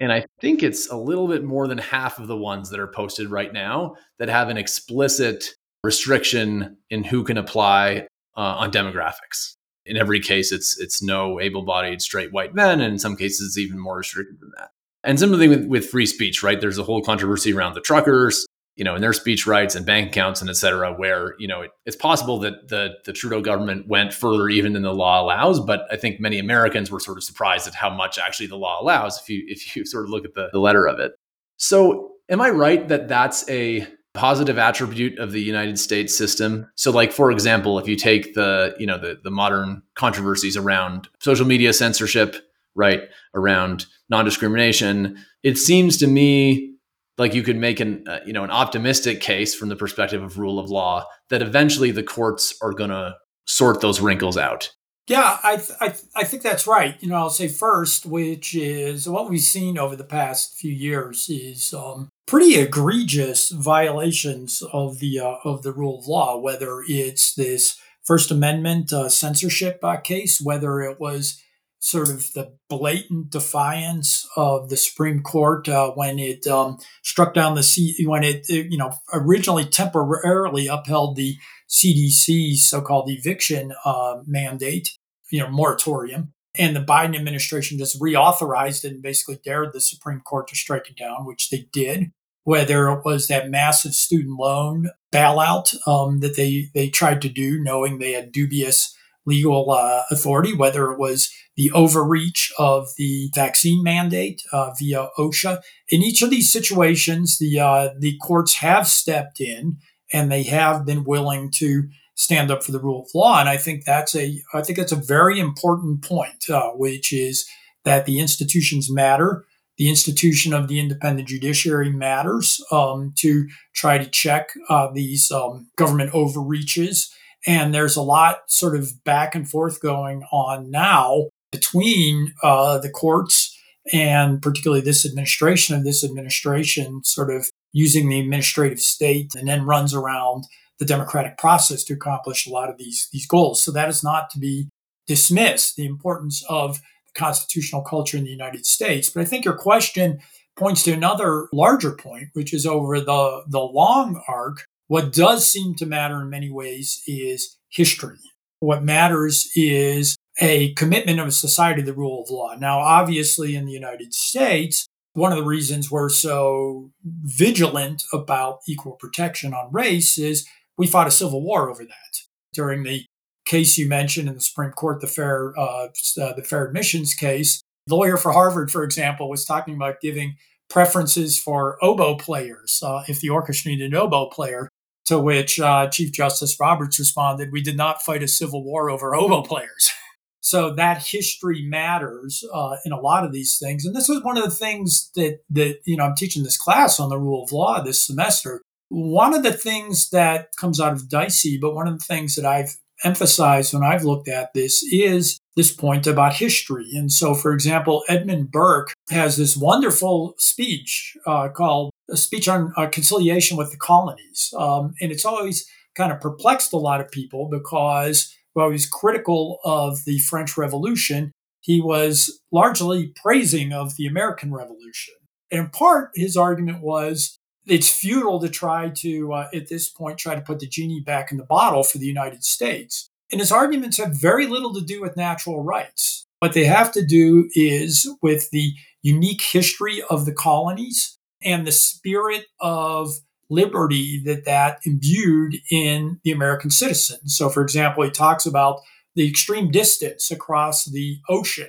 [0.00, 2.86] And I think it's a little bit more than half of the ones that are
[2.86, 9.54] posted right now that have an explicit restriction in who can apply uh, on demographics.
[9.86, 13.58] In every case, it's it's no able-bodied straight white men, and in some cases, it's
[13.58, 14.70] even more restricted than that.
[15.02, 16.60] And similarly with, with free speech, right?
[16.60, 18.46] There's a whole controversy around the truckers
[18.78, 21.62] you know, in their speech rights and bank accounts and et cetera, where, you know,
[21.62, 25.58] it, it's possible that the, the Trudeau government went further even than the law allows.
[25.58, 28.80] But I think many Americans were sort of surprised at how much actually the law
[28.80, 31.12] allows if you, if you sort of look at the, the letter of it.
[31.56, 36.70] So am I right that that's a positive attribute of the United States system?
[36.76, 41.08] So like, for example, if you take the, you know, the, the modern controversies around
[41.18, 42.36] social media censorship,
[42.76, 43.02] right,
[43.34, 46.76] around non-discrimination, it seems to me
[47.18, 50.38] like you could make an uh, you know an optimistic case from the perspective of
[50.38, 54.70] rule of law that eventually the courts are going to sort those wrinkles out.
[55.08, 56.94] Yeah, I, th- I, th- I think that's right.
[57.00, 61.30] You know, I'll say first, which is what we've seen over the past few years
[61.30, 66.38] is um, pretty egregious violations of the uh, of the rule of law.
[66.38, 71.42] Whether it's this First Amendment uh, censorship uh, case, whether it was
[71.80, 77.54] sort of the blatant defiance of the Supreme Court uh, when it um, struck down
[77.54, 81.36] the C when it, it, you know originally temporarily upheld the
[81.68, 84.90] CDC's so-called eviction uh, mandate,
[85.30, 90.20] you know moratorium, and the Biden administration just reauthorized it and basically dared the Supreme
[90.20, 92.10] Court to strike it down, which they did.
[92.44, 97.62] Whether it was that massive student loan bailout um, that they they tried to do,
[97.62, 98.96] knowing they had dubious
[99.28, 105.60] legal uh, authority, whether it was the overreach of the vaccine mandate uh, via OSHA.
[105.88, 109.76] In each of these situations, the uh, the courts have stepped in
[110.12, 113.38] and they have been willing to stand up for the rule of law.
[113.38, 117.46] And I think that's a I think that's a very important point, uh, which is
[117.84, 119.44] that the institutions matter.
[119.78, 125.68] The institution of the independent judiciary matters um, to try to check uh, these um,
[125.76, 127.14] government overreaches
[127.46, 132.90] and there's a lot sort of back and forth going on now between uh, the
[132.90, 133.56] courts
[133.92, 139.64] and particularly this administration of this administration sort of using the administrative state and then
[139.64, 140.44] runs around
[140.78, 143.62] the democratic process to accomplish a lot of these these goals.
[143.62, 144.68] So that is not to be
[145.06, 149.10] dismissed the importance of the constitutional culture in the United States.
[149.10, 150.20] But I think your question
[150.56, 154.66] points to another larger point, which is over the the long arc.
[154.88, 158.18] What does seem to matter in many ways is history.
[158.60, 162.54] What matters is a commitment of a society to the rule of law.
[162.58, 168.92] Now, obviously, in the United States, one of the reasons we're so vigilant about equal
[168.92, 170.46] protection on race is
[170.76, 172.20] we fought a civil war over that.
[172.54, 173.04] During the
[173.44, 175.88] case you mentioned in the Supreme Court, the fair uh,
[176.20, 180.36] uh, the fair admissions case, the lawyer for Harvard, for example, was talking about giving
[180.70, 184.67] preferences for oboe players uh, if the orchestra needed an oboe player.
[185.08, 189.14] To which uh, Chief Justice Roberts responded, "We did not fight a civil war over
[189.14, 189.92] oboe players."
[190.40, 193.84] So that history matters uh, in a lot of these things.
[193.84, 196.98] And this was one of the things that that you know I'm teaching this class
[196.98, 198.62] on the rule of law this semester.
[198.88, 202.46] One of the things that comes out of Dicey, but one of the things that
[202.46, 206.88] I've emphasized when I've looked at this is this point about history.
[206.94, 212.72] And so, for example, Edmund Burke has this wonderful speech uh, called a speech on
[212.76, 214.52] uh, conciliation with the colonies.
[214.56, 218.86] Um, and it's always kind of perplexed a lot of people because while he was
[218.86, 225.14] critical of the French Revolution, he was largely praising of the American Revolution.
[225.50, 227.37] And in part, his argument was
[227.68, 231.30] it's futile to try to, uh, at this point, try to put the genie back
[231.30, 233.08] in the bottle for the United States.
[233.30, 236.24] And his arguments have very little to do with natural rights.
[236.40, 241.72] What they have to do is with the unique history of the colonies and the
[241.72, 243.10] spirit of
[243.50, 247.28] liberty that that imbued in the American citizen.
[247.28, 248.80] So, for example, he talks about
[249.14, 251.68] the extreme distance across the ocean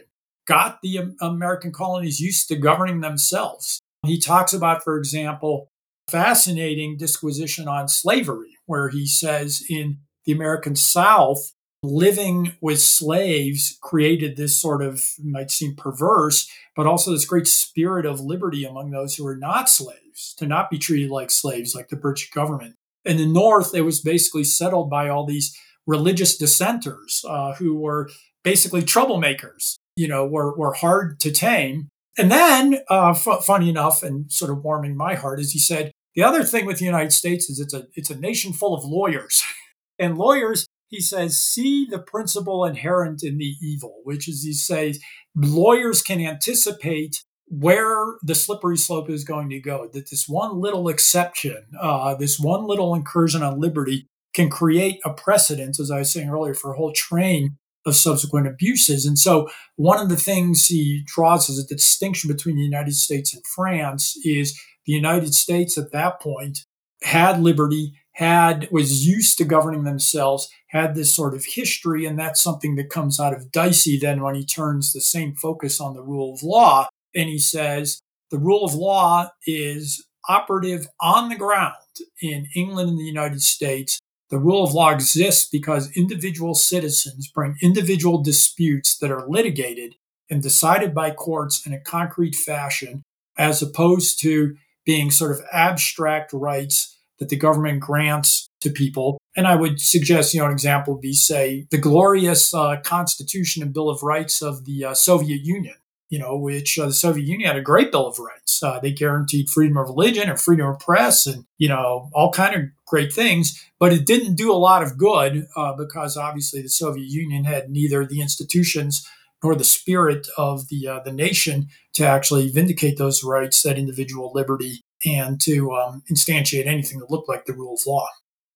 [0.49, 3.79] got the American colonies used to governing themselves.
[4.03, 5.68] He talks about, for example,
[6.09, 14.35] fascinating disquisition on slavery, where he says in the American South, living with slaves created
[14.35, 19.15] this sort of might seem perverse, but also this great spirit of liberty among those
[19.15, 22.75] who were not slaves, to not be treated like slaves, like the British government.
[23.05, 28.09] In the North, it was basically settled by all these religious dissenters uh, who were
[28.43, 31.87] basically troublemakers, you know, were, were hard to tame.
[32.17, 35.91] And then, uh, f- funny enough, and sort of warming my heart, as he said,
[36.19, 38.83] the other thing with the United States is it's a it's a nation full of
[38.83, 39.41] lawyers.
[39.99, 44.99] and lawyers he says, see the principle inherent in the evil, which is he says
[45.33, 49.87] lawyers can anticipate where the slippery slope is going to go.
[49.93, 55.13] That this one little exception, uh, this one little incursion on liberty, can create a
[55.13, 57.55] precedent, as I was saying earlier, for a whole train
[57.85, 59.05] of subsequent abuses.
[59.05, 63.33] And so, one of the things he draws as a distinction between the United States
[63.33, 66.65] and France is the United States at that point
[67.03, 72.41] had liberty, had was used to governing themselves, had this sort of history, and that's
[72.41, 76.01] something that comes out of Dicey then when he turns the same focus on the
[76.01, 76.87] rule of law.
[77.13, 81.75] And he says the rule of law is operative on the ground
[82.19, 83.99] in England and the United States.
[84.31, 89.93] The rule of law exists because individual citizens bring individual disputes that are litigated
[90.31, 93.03] and decided by courts in a concrete fashion,
[93.37, 94.55] as opposed to
[94.89, 99.19] being sort of abstract rights that the government grants to people.
[99.35, 103.61] And I would suggest, you know, an example would be, say, the glorious uh, Constitution
[103.61, 105.75] and Bill of Rights of the uh, Soviet Union,
[106.09, 108.63] you know, which uh, the Soviet Union had a great Bill of Rights.
[108.63, 112.55] Uh, they guaranteed freedom of religion and freedom of press and, you know, all kind
[112.55, 113.63] of great things.
[113.77, 117.69] But it didn't do a lot of good uh, because obviously the Soviet Union had
[117.69, 119.07] neither the institutions
[119.43, 124.31] nor the spirit of the uh, the nation to actually vindicate those rights, that individual
[124.33, 128.07] liberty, and to um, instantiate anything that looked like the rule of law.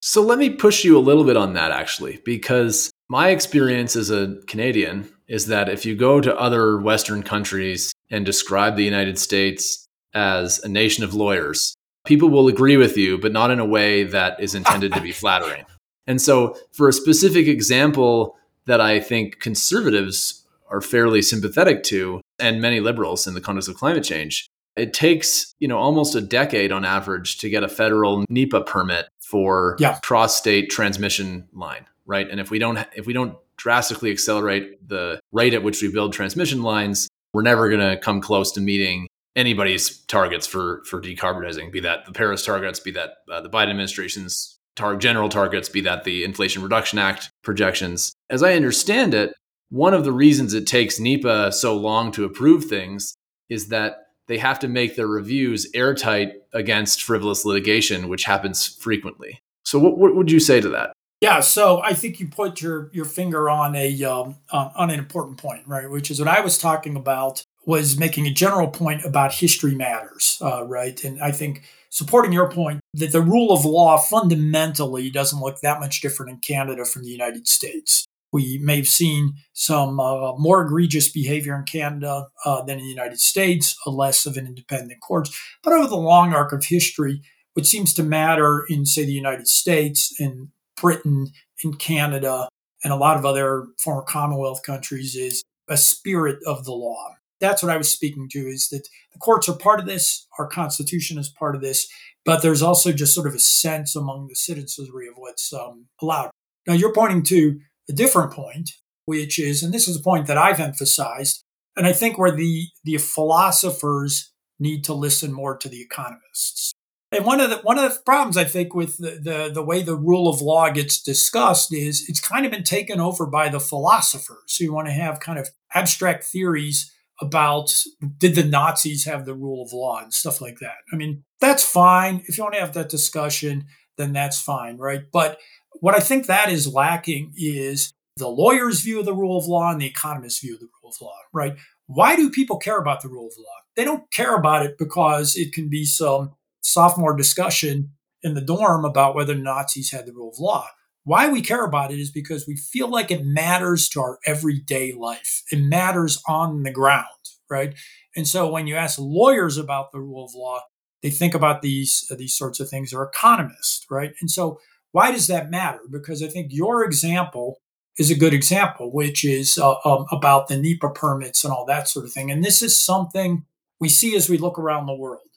[0.02, 4.10] So let me push you a little bit on that, actually, because my experience as
[4.10, 9.18] a Canadian is that if you go to other Western countries and describe the United
[9.18, 11.74] States as a nation of lawyers,
[12.06, 15.12] people will agree with you, but not in a way that is intended to be
[15.22, 15.64] flattering.
[16.06, 20.43] And so, for a specific example that I think conservatives
[20.74, 25.54] are fairly sympathetic to, and many liberals in the context of climate change, it takes,
[25.60, 30.00] you know, almost a decade on average to get a federal NEPA permit for yeah.
[30.04, 32.28] cross-state transmission line, right?
[32.30, 36.12] And if we don't if we don't drastically accelerate the rate at which we build
[36.12, 41.72] transmission lines, we're never going to come close to meeting anybody's targets for for decarbonizing,
[41.72, 45.82] be that the Paris targets, be that uh, the Biden administration's tar- general targets, be
[45.82, 48.14] that the Inflation Reduction Act projections.
[48.30, 49.36] As I understand it,
[49.74, 53.16] one of the reasons it takes NEPA so long to approve things
[53.50, 59.40] is that they have to make their reviews airtight against frivolous litigation, which happens frequently.
[59.66, 60.94] So, what, what would you say to that?
[61.22, 65.40] Yeah, so I think you put your your finger on a um, on an important
[65.40, 65.90] point, right?
[65.90, 70.38] Which is what I was talking about was making a general point about history matters,
[70.42, 71.04] uh, right?
[71.04, 75.80] And I think supporting your point that the rule of law fundamentally doesn't look that
[75.80, 78.06] much different in Canada from the United States.
[78.34, 82.90] We may have seen some uh, more egregious behavior in Canada uh, than in the
[82.90, 85.40] United States, a less of an independent courts.
[85.64, 87.22] But over the long arc of history,
[87.54, 91.28] what seems to matter in, say, the United States, in Britain,
[91.64, 92.50] in Canada,
[92.84, 97.16] and a lot of other former Commonwealth countries is a spirit of the law.
[97.40, 100.48] That's what I was speaking to is that the courts are part of this, our
[100.48, 101.88] Constitution is part of this,
[102.26, 106.32] but there's also just sort of a sense among the citizenry of what's um, allowed.
[106.66, 107.60] Now, you're pointing to
[107.90, 108.72] a different point,
[109.06, 111.44] which is, and this is a point that I've emphasized,
[111.76, 116.74] and I think where the the philosophers need to listen more to the economists.
[117.12, 119.84] And one of the one of the problems I think with the, the, the way
[119.84, 123.60] the rule of law gets discussed is it's kind of been taken over by the
[123.60, 127.84] philosophers who want to have kind of abstract theories about
[128.18, 130.78] did the Nazis have the rule of law and stuff like that.
[130.92, 132.24] I mean, that's fine.
[132.26, 133.66] If you want to have that discussion,
[133.98, 135.04] then that's fine, right?
[135.12, 135.38] But
[135.84, 139.70] what I think that is lacking is the lawyer's view of the rule of law
[139.70, 141.58] and the economist's view of the rule of law, right?
[141.88, 143.58] Why do people care about the rule of law?
[143.76, 147.90] They don't care about it because it can be some sophomore discussion
[148.22, 150.70] in the dorm about whether Nazis had the rule of law.
[151.04, 154.94] Why we care about it is because we feel like it matters to our everyday
[154.94, 155.44] life.
[155.52, 157.08] It matters on the ground,
[157.50, 157.76] right?
[158.16, 160.62] And so when you ask lawyers about the rule of law,
[161.02, 162.94] they think about these these sorts of things.
[162.94, 164.14] Or economists, right?
[164.22, 164.60] And so
[164.94, 165.80] why does that matter?
[165.92, 167.60] Because I think your example
[167.98, 171.88] is a good example, which is uh, um, about the NEPA permits and all that
[171.88, 172.32] sort of thing.
[172.32, 173.46] And this is something
[173.80, 175.28] we see as we look around the world,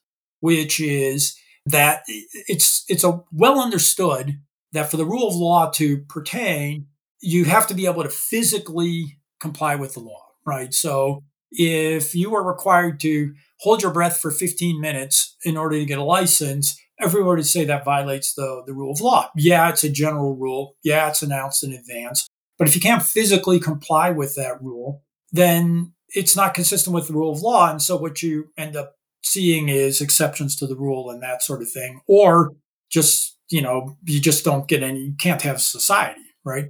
[0.41, 4.39] which is that it's it's a well understood
[4.73, 6.87] that for the rule of law to pertain,
[7.21, 10.73] you have to be able to physically comply with the law, right?
[10.75, 15.85] So if you are required to hold your breath for 15 minutes in order to
[15.87, 19.31] get a license, everyone would say that violates the, the rule of law.
[19.37, 20.77] Yeah, it's a general rule.
[20.83, 22.27] Yeah, it's announced in advance.
[22.59, 27.13] But if you can't physically comply with that rule, then it's not consistent with the
[27.13, 27.71] rule of law.
[27.71, 31.61] And so what you end up seeing is exceptions to the rule and that sort
[31.61, 32.53] of thing, or
[32.91, 36.67] just, you know, you just don't get any, you can't have society, right?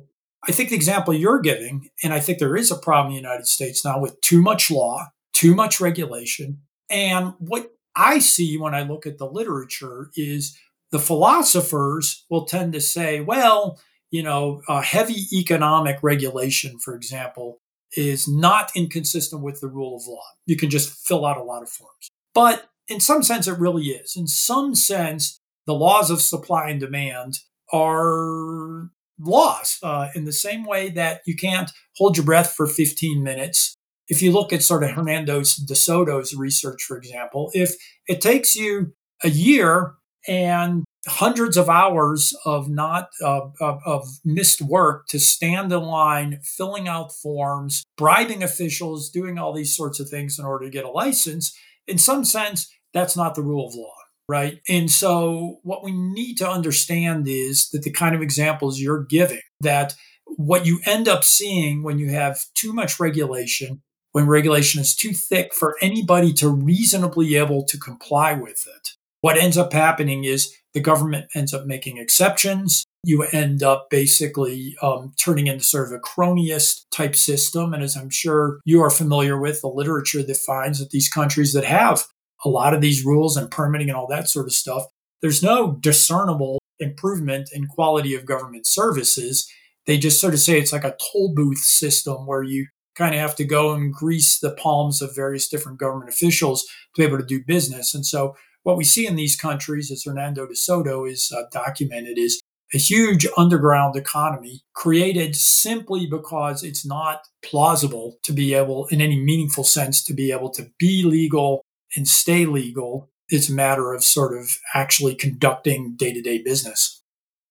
[0.49, 3.29] I think the example you're giving, and I think there is a problem in the
[3.29, 6.62] United States now with too much law, too much regulation.
[6.91, 10.59] And what I see when I look at the literature is
[10.92, 13.80] the philosophers will tend to say, well,
[14.11, 17.59] you know, heavy economic regulation, for example,
[17.97, 20.22] is not inconsistent with the rule of law.
[20.44, 22.11] You can just fill out a lot of forms.
[22.34, 24.16] But in some sense, it really is.
[24.16, 27.40] In some sense, the laws of supply and demand
[27.72, 33.22] are laws uh, in the same way that you can't hold your breath for 15
[33.22, 33.76] minutes
[34.09, 37.74] if you look at sort of Hernando de Soto's research, for example, if
[38.07, 38.92] it takes you
[39.24, 39.94] a year
[40.28, 46.40] and hundreds of hours of not uh, of, of, missed work to stand in line
[46.42, 50.84] filling out forms bribing officials doing all these sorts of things in order to get
[50.84, 53.94] a license in some sense that's not the rule of law
[54.28, 54.61] right?
[54.68, 59.40] And so what we need to understand is that the kind of examples you're giving
[59.61, 59.94] that
[60.24, 63.82] what you end up seeing when you have too much regulation
[64.17, 68.89] when regulation is too thick for anybody to reasonably able to comply with it.
[69.21, 72.87] What ends up happening is the government ends up making exceptions.
[73.05, 77.75] You end up basically um, turning into sort of a cronyist type system.
[77.75, 81.53] And as I'm sure you are familiar with, the literature that finds that these countries
[81.53, 82.07] that have
[82.43, 84.85] a lot of these rules and permitting and all that sort of stuff,
[85.21, 89.47] there's no discernible improvement in quality of government services.
[89.85, 93.20] They just sort of say it's like a toll booth system where you kind of
[93.20, 97.18] have to go and grease the palms of various different government officials to be able
[97.18, 97.94] to do business.
[97.94, 102.18] And so, what we see in these countries, as Hernando de Soto is uh, documented,
[102.18, 102.40] is
[102.74, 109.20] a huge underground economy created simply because it's not plausible to be able, in any
[109.22, 113.09] meaningful sense, to be able to be legal and stay legal.
[113.28, 117.01] It's a matter of sort of actually conducting day to day business.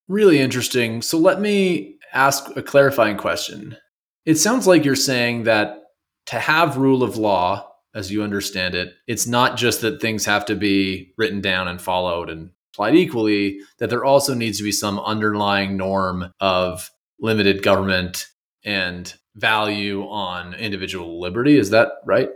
[0.10, 1.02] Really interesting.
[1.02, 3.78] So, let me ask a clarifying question.
[4.26, 5.84] It sounds like you're saying that
[6.28, 10.46] to have rule of law, as you understand it, it's not just that things have
[10.46, 14.72] to be written down and followed and applied equally, that there also needs to be
[14.72, 18.28] some underlying norm of limited government
[18.64, 21.58] and value on individual liberty.
[21.58, 22.30] Is that right?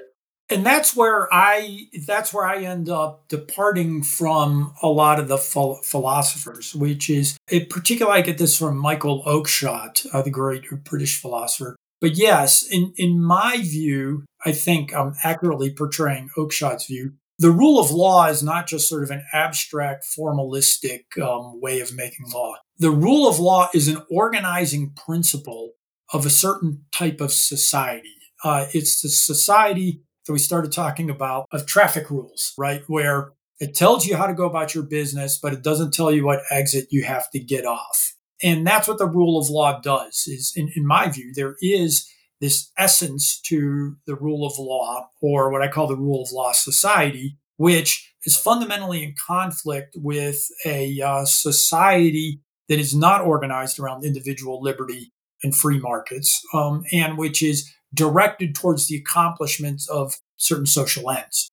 [0.49, 5.37] and that's where i that's where i end up departing from a lot of the
[5.37, 10.65] ph- philosophers which is in particular i get this from michael oakeshott uh, the great
[10.83, 17.13] british philosopher but yes in in my view i think i'm accurately portraying oakeshott's view
[17.37, 21.95] the rule of law is not just sort of an abstract formalistic um, way of
[21.95, 25.71] making law the rule of law is an organizing principle
[26.11, 31.47] of a certain type of society uh, it's the society that we started talking about
[31.51, 32.83] of traffic rules, right?
[32.87, 36.23] Where it tells you how to go about your business, but it doesn't tell you
[36.23, 38.08] what exit you have to get off.
[38.43, 42.09] And that's what the rule of law does is in, in my view, there is
[42.39, 46.53] this essence to the rule of law or what I call the rule of law
[46.53, 54.05] society, which is fundamentally in conflict with a uh, society that is not organized around
[54.05, 55.11] individual liberty
[55.43, 61.49] and free markets, um, and which is directed towards the accomplishments of certain social ends.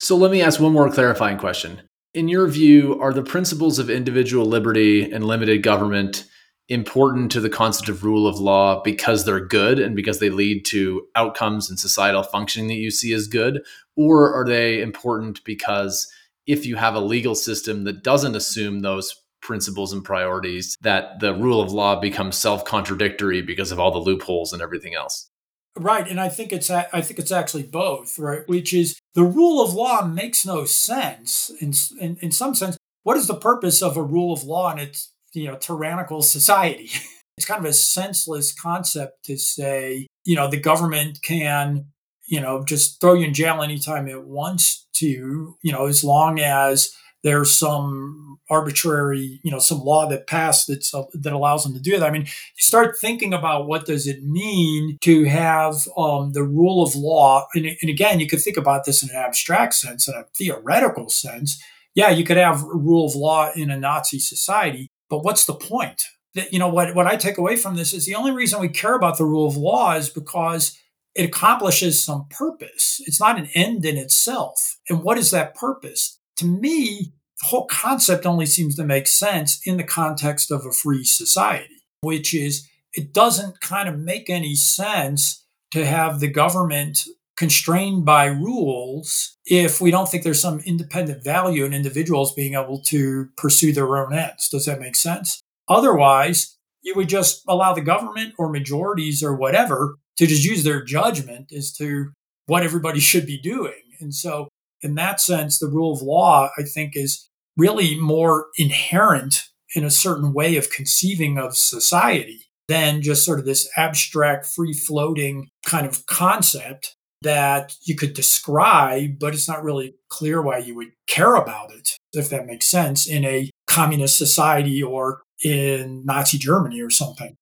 [0.00, 1.82] So let me ask one more clarifying question.
[2.12, 6.26] In your view, are the principles of individual liberty and limited government
[6.68, 11.06] important to the constitutive rule of law because they're good and because they lead to
[11.14, 13.60] outcomes and societal functioning that you see as good?
[13.96, 16.10] Or are they important because
[16.48, 21.34] if you have a legal system that doesn't assume those principles and priorities, that the
[21.34, 25.29] rule of law becomes self contradictory because of all the loopholes and everything else?
[25.76, 28.42] Right, and I think it's I think it's actually both, right?
[28.48, 32.76] Which is the rule of law makes no sense in in, in some sense.
[33.04, 36.90] What is the purpose of a rule of law in its you know tyrannical society?
[37.36, 41.86] it's kind of a senseless concept to say you know the government can
[42.26, 46.40] you know just throw you in jail anytime it wants to you know as long
[46.40, 51.72] as there's some arbitrary, you know, some law that passed that's, uh, that allows them
[51.74, 52.08] to do that.
[52.08, 56.82] I mean, you start thinking about what does it mean to have um, the rule
[56.82, 60.14] of law, and, and again, you could think about this in an abstract sense, in
[60.14, 61.62] a theoretical sense.
[61.94, 66.02] Yeah, you could have rule of law in a Nazi society, but what's the point?
[66.34, 68.68] That you know what what I take away from this is the only reason we
[68.68, 70.78] care about the rule of law is because
[71.16, 73.00] it accomplishes some purpose.
[73.06, 74.78] It's not an end in itself.
[74.88, 76.19] And what is that purpose?
[76.40, 80.72] To me, the whole concept only seems to make sense in the context of a
[80.72, 87.04] free society, which is it doesn't kind of make any sense to have the government
[87.36, 92.80] constrained by rules if we don't think there's some independent value in individuals being able
[92.82, 94.48] to pursue their own ends.
[94.48, 95.40] Does that make sense?
[95.68, 100.82] Otherwise, you would just allow the government or majorities or whatever to just use their
[100.82, 102.12] judgment as to
[102.46, 103.82] what everybody should be doing.
[104.00, 104.48] And so
[104.82, 109.90] in that sense, the rule of law, I think, is really more inherent in a
[109.90, 115.86] certain way of conceiving of society than just sort of this abstract, free floating kind
[115.86, 121.34] of concept that you could describe, but it's not really clear why you would care
[121.34, 126.90] about it, if that makes sense, in a communist society or in Nazi Germany or
[126.90, 127.34] something.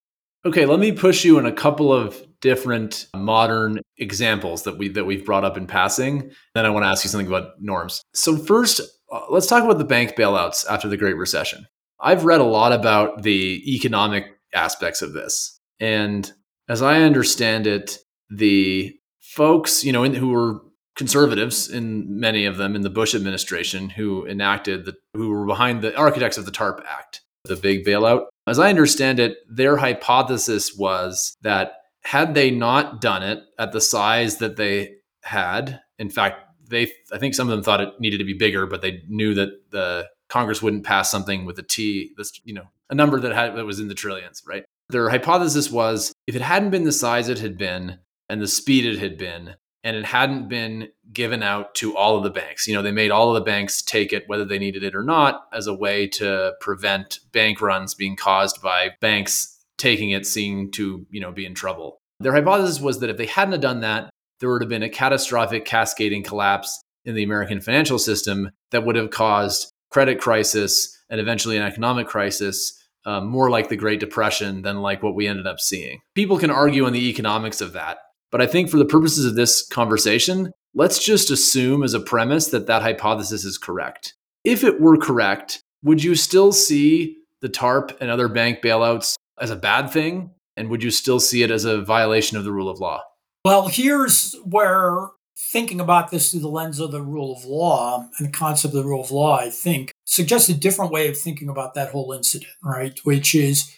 [0.44, 5.04] Okay, let me push you in a couple of different modern examples that we that
[5.04, 6.30] we've brought up in passing.
[6.54, 8.02] Then I want to ask you something about norms.
[8.14, 8.80] So first,
[9.12, 11.66] uh, let's talk about the bank bailouts after the Great Recession.
[12.00, 16.30] I've read a lot about the economic aspects of this, and
[16.68, 17.98] as I understand it,
[18.30, 20.60] the folks you know in, who were
[20.98, 25.80] conservatives in many of them in the Bush administration who enacted the who were behind
[25.80, 28.24] the architects of the TARP Act, the big bailout.
[28.46, 31.72] As I understand it, their hypothesis was that
[32.04, 37.18] had they not done it at the size that they had, in fact, they I
[37.18, 40.08] think some of them thought it needed to be bigger, but they knew that the
[40.28, 43.64] Congress wouldn't pass something with a T, this you know, a number that had that
[43.64, 44.64] was in the trillions, right?
[44.90, 48.84] Their hypothesis was if it hadn't been the size it had been and the speed
[48.84, 52.66] it had been, and it hadn't been given out to all of the banks.
[52.66, 55.02] You know, they made all of the banks take it whether they needed it or
[55.02, 60.70] not as a way to prevent bank runs being caused by banks taking it seeing
[60.72, 61.98] to, you know, be in trouble.
[62.20, 64.10] Their hypothesis was that if they hadn't done that,
[64.40, 68.96] there would have been a catastrophic cascading collapse in the American financial system that would
[68.96, 72.74] have caused credit crisis and eventually an economic crisis
[73.06, 76.00] um, more like the Great Depression than like what we ended up seeing.
[76.14, 77.98] People can argue on the economics of that,
[78.30, 82.48] but I think for the purposes of this conversation, let's just assume as a premise
[82.48, 84.14] that that hypothesis is correct.
[84.44, 89.50] If it were correct, would you still see the TARP and other bank bailouts as
[89.50, 90.30] a bad thing?
[90.56, 93.02] And would you still see it as a violation of the rule of law?
[93.44, 95.10] Well, here's where
[95.52, 98.82] thinking about this through the lens of the rule of law and the concept of
[98.82, 102.12] the rule of law, I think, suggests a different way of thinking about that whole
[102.12, 102.98] incident, right?
[103.04, 103.74] Which is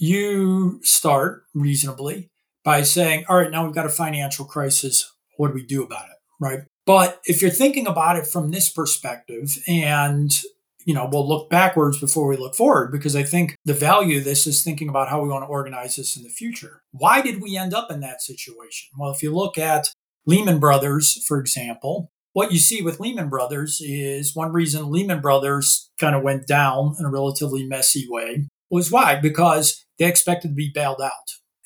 [0.00, 2.30] you start reasonably
[2.64, 5.12] by saying, all right, now we've got a financial crisis.
[5.36, 6.16] What do we do about it?
[6.40, 6.60] Right.
[6.84, 10.36] But if you're thinking about it from this perspective, and
[10.84, 14.24] you know, we'll look backwards before we look forward because I think the value of
[14.24, 16.82] this is thinking about how we want to organize this in the future.
[16.92, 18.90] Why did we end up in that situation?
[18.98, 19.88] Well, if you look at
[20.26, 25.90] Lehman Brothers, for example, what you see with Lehman Brothers is one reason Lehman Brothers
[25.98, 29.14] kind of went down in a relatively messy way was why?
[29.16, 31.12] Because they expected to be bailed out.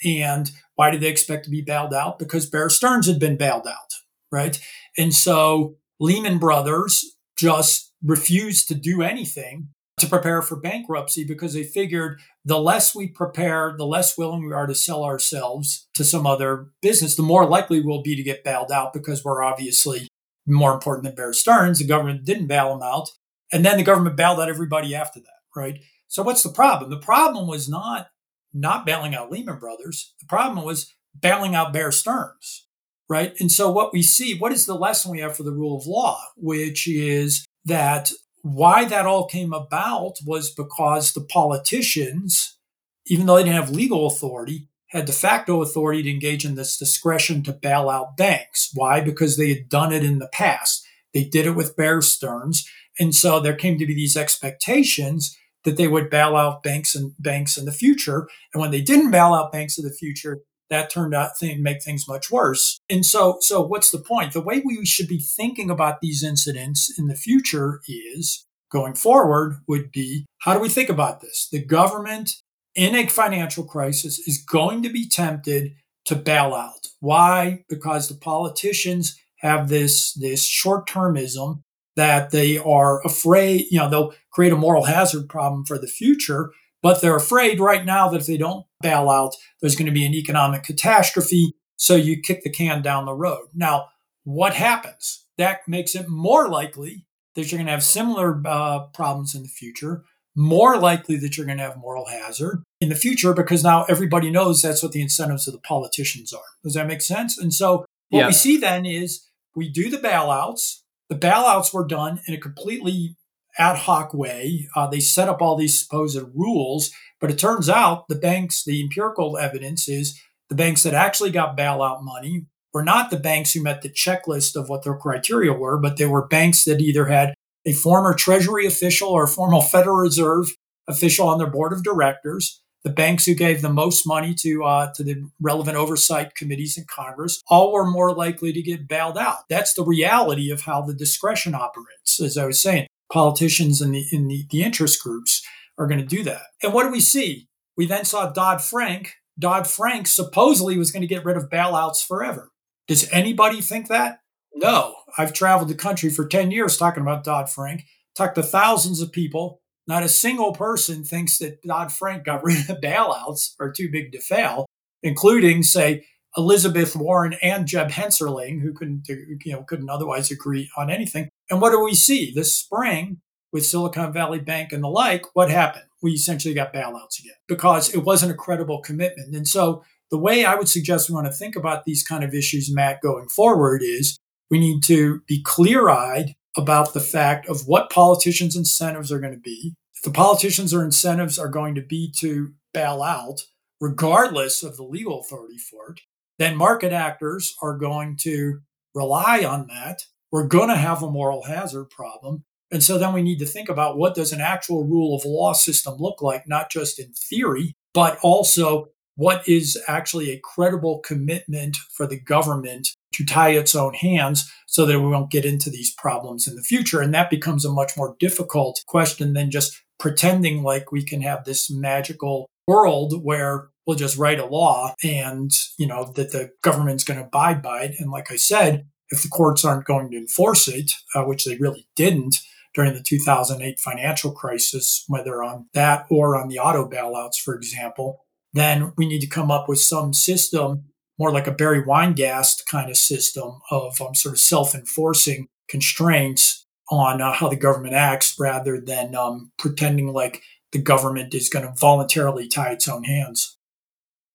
[0.04, 2.18] And why did they expect to be bailed out?
[2.18, 3.94] Because Bear Stearns had been bailed out,
[4.30, 4.60] right?
[4.96, 9.68] And so Lehman Brothers just refused to do anything
[9.98, 14.52] to prepare for bankruptcy because they figured the less we prepare, the less willing we
[14.52, 18.44] are to sell ourselves to some other business, the more likely we'll be to get
[18.44, 20.08] bailed out because we're obviously
[20.46, 21.78] more important than Bear Stearns.
[21.78, 23.10] The government didn't bail them out.
[23.52, 25.80] And then the government bailed out everybody after that, right?
[26.06, 26.90] So what's the problem?
[26.90, 28.08] The problem was not
[28.54, 30.14] not bailing out Lehman Brothers.
[30.20, 32.66] The problem was bailing out Bear Stearns,
[33.08, 33.34] right?
[33.38, 35.86] And so what we see, what is the lesson we have for the rule of
[35.86, 42.58] law, which is that why that all came about was because the politicians,
[43.06, 46.78] even though they didn't have legal authority, had de facto authority to engage in this
[46.78, 48.70] discretion to bail out banks.
[48.72, 49.00] Why?
[49.00, 50.86] Because they had done it in the past.
[51.12, 52.68] They did it with Bear Stearns.
[52.98, 57.12] And so there came to be these expectations that they would bail out banks and
[57.18, 58.28] banks in the future.
[58.54, 60.40] And when they didn't bail out banks in the future,
[60.70, 62.78] that turned out to make things much worse.
[62.90, 64.32] And so, so what's the point?
[64.32, 69.56] The way we should be thinking about these incidents in the future is going forward
[69.66, 71.48] would be how do we think about this?
[71.50, 72.32] The government
[72.74, 75.72] in a financial crisis is going to be tempted
[76.04, 76.88] to bail out.
[77.00, 77.64] Why?
[77.68, 81.62] Because the politicians have this, this short termism
[81.96, 86.52] that they are afraid, you know, they'll create a moral hazard problem for the future,
[86.82, 90.06] but they're afraid right now that if they don't bail out, there's going to be
[90.06, 91.54] an economic catastrophe.
[91.76, 93.48] So you kick the can down the road.
[93.54, 93.88] Now,
[94.24, 95.24] what happens?
[95.36, 99.48] That makes it more likely that you're going to have similar uh, problems in the
[99.48, 100.02] future,
[100.34, 104.30] more likely that you're going to have moral hazard in the future because now everybody
[104.30, 106.40] knows that's what the incentives of the politicians are.
[106.64, 107.38] Does that make sense?
[107.38, 108.26] And so what yeah.
[108.26, 110.80] we see then is we do the bailouts.
[111.08, 113.16] The bailouts were done in a completely
[113.58, 114.68] ad hoc way.
[114.76, 116.90] Uh, they set up all these supposed rules,
[117.20, 121.56] but it turns out the banks, the empirical evidence is the banks that actually got
[121.56, 125.78] bailout money were not the banks who met the checklist of what their criteria were,
[125.78, 127.34] but they were banks that either had
[127.66, 130.54] a former Treasury official or a former Federal Reserve
[130.86, 132.62] official on their board of directors.
[132.84, 136.84] The banks who gave the most money to uh, to the relevant oversight committees in
[136.88, 139.40] Congress all were more likely to get bailed out.
[139.50, 142.20] That's the reality of how the discretion operates.
[142.20, 145.44] As I was saying, politicians and the in the, the interest groups
[145.78, 146.42] are going to do that.
[146.62, 147.48] And what do we see?
[147.76, 149.14] We then saw Dodd Frank.
[149.38, 152.50] Dodd Frank supposedly was going to get rid of bailouts forever.
[152.88, 154.18] Does anybody think that?
[154.54, 154.96] No.
[155.16, 157.84] I've traveled the country for 10 years talking about Dodd Frank,
[158.16, 159.60] talked to thousands of people.
[159.86, 164.12] Not a single person thinks that Dodd Frank got rid of bailouts or too big
[164.12, 164.66] to fail,
[165.02, 166.04] including, say,
[166.36, 171.28] Elizabeth Warren and Jeb Hensarling, who couldn't, you know, couldn't otherwise agree on anything.
[171.50, 173.20] And what do we see this spring
[173.52, 175.24] with Silicon Valley Bank and the like?
[175.34, 175.86] What happened?
[176.02, 179.34] We essentially got bailouts again because it wasn't a credible commitment.
[179.34, 182.34] And so the way I would suggest we want to think about these kind of
[182.34, 184.18] issues, Matt, going forward is
[184.50, 189.34] we need to be clear eyed about the fact of what politicians' incentives are going
[189.34, 189.74] to be.
[189.94, 193.40] If the politicians' or incentives are going to be to bail out,
[193.80, 196.00] regardless of the legal authority for it,
[196.38, 198.60] then market actors are going to
[198.94, 200.02] rely on that.
[200.30, 202.44] We're going to have a moral hazard problem.
[202.70, 205.54] And so then we need to think about what does an actual rule of law
[205.54, 211.76] system look like, not just in theory, but also what is actually a credible commitment
[211.92, 215.92] for the government to tie its own hands so that we won't get into these
[215.94, 217.00] problems in the future.
[217.00, 221.44] And that becomes a much more difficult question than just pretending like we can have
[221.44, 227.04] this magical world where we'll just write a law and, you know, that the government's
[227.04, 227.94] going to abide by it.
[227.98, 231.56] And like I said, if the courts aren't going to enforce it, uh, which they
[231.56, 232.36] really didn't
[232.74, 238.26] during the 2008 financial crisis, whether on that or on the auto bailouts, for example,
[238.52, 240.84] then we need to come up with some system,
[241.18, 246.66] more like a Barry Weingast kind of system of um, sort of self enforcing constraints
[246.90, 251.66] on uh, how the government acts rather than um, pretending like the government is going
[251.66, 253.57] to voluntarily tie its own hands.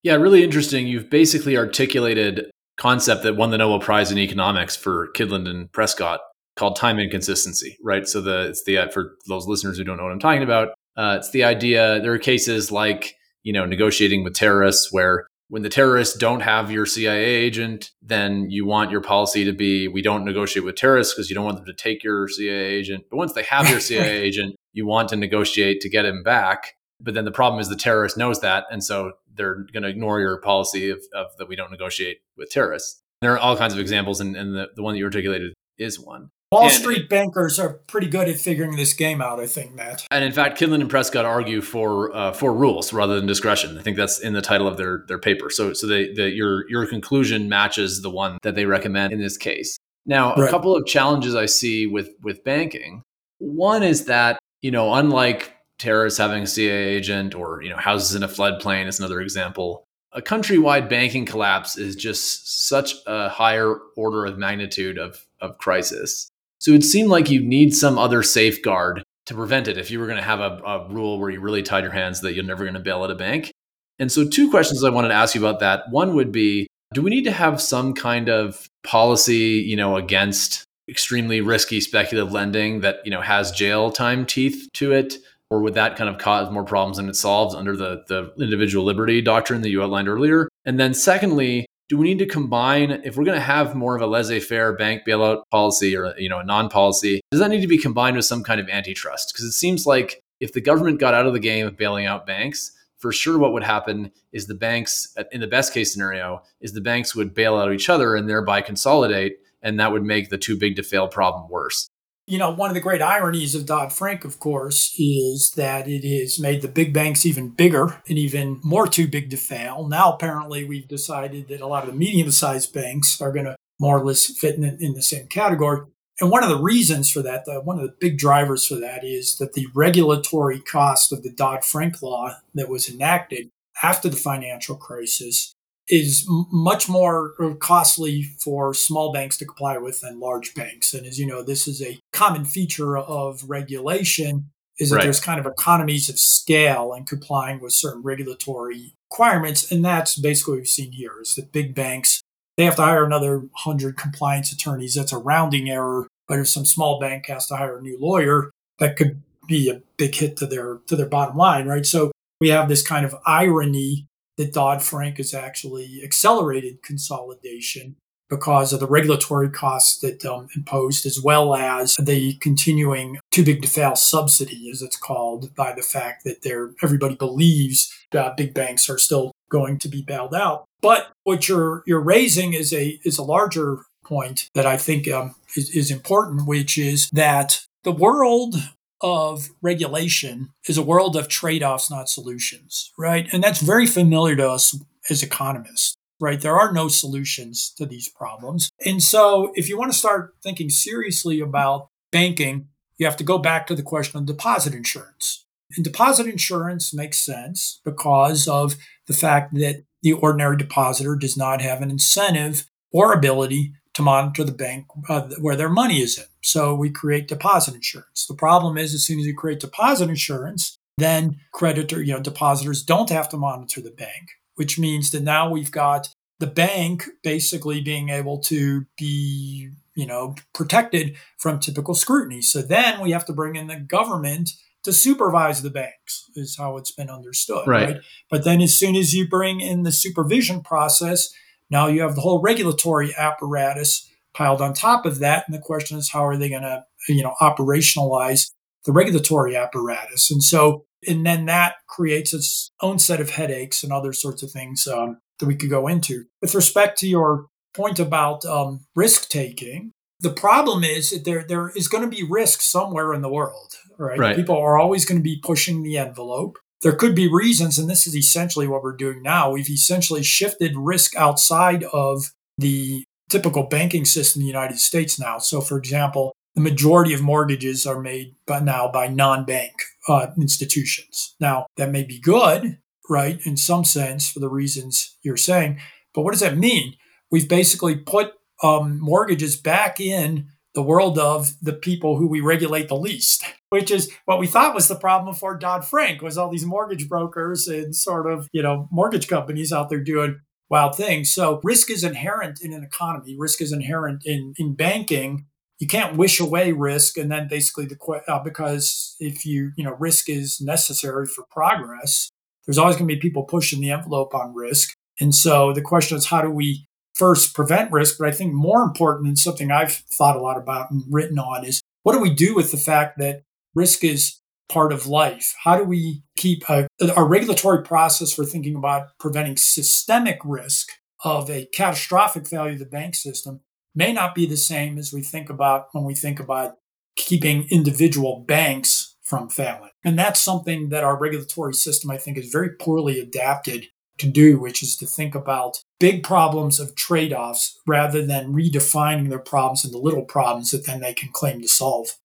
[0.03, 0.85] Yeah, really interesting.
[0.85, 6.19] You've basically articulated concept that won the Nobel Prize in economics for Kydland and Prescott
[6.55, 8.07] called time inconsistency, right?
[8.07, 10.69] So the it's the uh, for those listeners who don't know what I'm talking about,
[10.97, 11.99] uh, it's the idea.
[12.01, 16.71] There are cases like you know negotiating with terrorists where when the terrorists don't have
[16.71, 21.13] your CIA agent, then you want your policy to be we don't negotiate with terrorists
[21.13, 23.05] because you don't want them to take your CIA agent.
[23.09, 26.73] But once they have your CIA agent, you want to negotiate to get him back.
[26.99, 28.65] But then the problem is the terrorist knows that.
[28.71, 32.49] And so they're going to ignore your policy of, of, that we don't negotiate with
[32.49, 33.01] terrorists.
[33.21, 35.99] There are all kinds of examples, and, and the, the one that you articulated is
[35.99, 36.29] one.
[36.51, 40.05] Wall And- Street bankers are pretty good at figuring this game out, I think, Matt.
[40.11, 43.77] And in fact, Kydland and Prescott argue for uh, for rules rather than discretion.
[43.77, 45.49] I think that's in the title of their their paper.
[45.49, 49.35] So so they, the, your your conclusion matches the one that they recommend in this
[49.35, 49.77] case.
[50.05, 53.01] Now, a couple of challenges I see with with banking.
[53.39, 58.15] One is that you know, unlike terrorists having a CIA agent or you know houses
[58.15, 59.83] in a floodplain is another example.
[60.13, 66.29] A countrywide banking collapse is just such a higher order of magnitude of of crisis.
[66.59, 70.05] So it seemed like you'd need some other safeguard to prevent it if you were
[70.05, 72.63] going to have a, a rule where you really tied your hands that you're never
[72.63, 73.51] going to bail out a bank.
[73.99, 75.83] And so, two questions I wanted to ask you about that.
[75.89, 80.63] One would be Do we need to have some kind of policy, you know, against
[80.89, 85.15] extremely risky speculative lending that, you know, has jail time teeth to it?
[85.49, 88.85] Or would that kind of cause more problems than it solves under the, the individual
[88.85, 90.49] liberty doctrine that you outlined earlier?
[90.65, 94.01] And then, secondly, do we need to combine if we're going to have more of
[94.01, 97.77] a laissez-faire bank bailout policy or you know a non-policy does that need to be
[97.77, 101.27] combined with some kind of antitrust because it seems like if the government got out
[101.27, 105.15] of the game of bailing out banks for sure what would happen is the banks
[105.31, 108.61] in the best case scenario is the banks would bail out each other and thereby
[108.61, 111.89] consolidate and that would make the too big to fail problem worse
[112.25, 116.05] You know, one of the great ironies of Dodd Frank, of course, is that it
[116.05, 119.85] has made the big banks even bigger and even more too big to fail.
[119.87, 123.57] Now, apparently, we've decided that a lot of the medium sized banks are going to
[123.77, 125.85] more or less fit in, in the same category.
[126.21, 129.37] And one of the reasons for that, one of the big drivers for that, is
[129.39, 133.49] that the regulatory cost of the Dodd Frank law that was enacted
[133.81, 135.53] after the financial crisis
[135.93, 140.93] is much more uh, costly for small banks to comply with than large banks.
[140.93, 145.03] And as you know, this is a common feature of regulation is that Right.
[145.03, 149.71] there's kind of economies of scale in complying with certain regulatory requirements.
[149.71, 152.23] And that's basically what we've seen here is that big banks,
[152.57, 154.95] they have to hire another 100 compliance attorneys.
[154.95, 156.07] That's a rounding error.
[156.27, 159.81] But if some small bank has to hire a new lawyer, that could be a
[159.97, 161.85] big hit to their to their bottom line, right?
[161.85, 164.07] So we have this kind of irony
[164.37, 167.95] that Dodd Frank has actually accelerated consolidation
[168.29, 173.61] because of the regulatory costs that um, imposed, as well as the continuing too big
[173.61, 178.53] to fail subsidy, as it's called, by the fact that they're, everybody believes that big
[178.53, 180.65] banks are still going to be bailed out.
[180.81, 185.35] But what you're you're raising is a is a larger point that I think um,
[185.55, 188.55] is, is important, which is that the world
[189.03, 193.27] of regulation is a world of trade offs, not solutions, right?
[193.31, 194.75] And that's very familiar to us
[195.09, 196.39] as economists, right?
[196.39, 198.69] There are no solutions to these problems.
[198.85, 203.37] And so if you want to start thinking seriously about banking, you have to go
[203.37, 205.45] back to the question of deposit insurance.
[205.75, 208.75] And deposit insurance makes sense because of
[209.07, 214.43] the fact that the ordinary depositor does not have an incentive or ability to monitor
[214.43, 216.25] the bank uh, where their money is in.
[216.41, 218.25] So we create deposit insurance.
[218.27, 222.83] The problem is, as soon as you create deposit insurance, then creditor, you know, depositors
[222.83, 227.81] don't have to monitor the bank, which means that now we've got the bank basically
[227.81, 232.41] being able to be, you know, protected from typical scrutiny.
[232.41, 234.49] So then we have to bring in the government
[234.83, 237.87] to supervise the banks, is how it's been understood, Right.
[237.93, 238.01] right?
[238.29, 241.29] But then as soon as you bring in the supervision process,
[241.69, 245.43] now you have the whole regulatory apparatus piled on top of that.
[245.47, 248.51] And the question is, how are they going to, you know, operationalize
[248.85, 250.31] the regulatory apparatus?
[250.31, 254.51] And so, and then that creates its own set of headaches and other sorts of
[254.51, 256.25] things um, that we could go into.
[256.41, 261.69] With respect to your point about um, risk taking, the problem is that there there
[261.75, 264.17] is going to be risk somewhere in the world, right?
[264.17, 264.35] Right.
[264.35, 266.57] People are always going to be pushing the envelope.
[266.83, 269.51] There could be reasons, and this is essentially what we're doing now.
[269.51, 275.39] We've essentially shifted risk outside of the typical banking system in the United States now.
[275.39, 279.71] So, for example, the majority of mortgages are made by now by non-bank
[280.07, 281.35] uh, institutions.
[281.39, 282.77] Now, that may be good,
[283.09, 285.79] right, in some sense for the reasons you're saying,
[286.13, 286.95] but what does that mean?
[287.31, 292.87] We've basically put um, mortgages back in the world of the people who we regulate
[292.87, 296.49] the least, which is what we thought was the problem for Dodd Frank was all
[296.49, 301.31] these mortgage brokers and sort of you know mortgage companies out there doing wild things.
[301.31, 303.35] So risk is inherent in an economy.
[303.37, 305.45] Risk is inherent in in banking.
[305.79, 307.97] You can't wish away risk, and then basically the
[308.27, 312.29] uh, because if you you know risk is necessary for progress.
[312.65, 314.93] There's always going to be people pushing the envelope on risk.
[315.19, 318.17] And so the question is, how do we first prevent risk?
[318.19, 321.65] But I think more important and something I've thought a lot about and written on
[321.65, 323.43] is what do we do with the fact that
[323.75, 324.39] risk is
[324.69, 325.55] part of life?
[325.63, 326.87] How do we keep a,
[327.17, 330.89] regulatory process for thinking about preventing systemic risk
[331.23, 333.61] of a catastrophic failure of the bank system
[333.95, 336.75] may not be the same as we think about when we think about
[337.15, 339.91] keeping individual banks from failing.
[340.03, 343.87] And that's something that our regulatory system, I think, is very poorly adapted
[344.17, 349.29] to do, which is to think about big problems of trade offs rather than redefining
[349.29, 352.17] their problems into little problems that then they can claim to solve.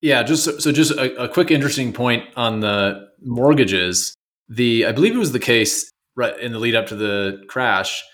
[0.00, 4.14] Yeah, just so, just a, a, quick interesting point on the mortgages.
[4.48, 8.04] The I believe it was the case right in the lead up to the crash.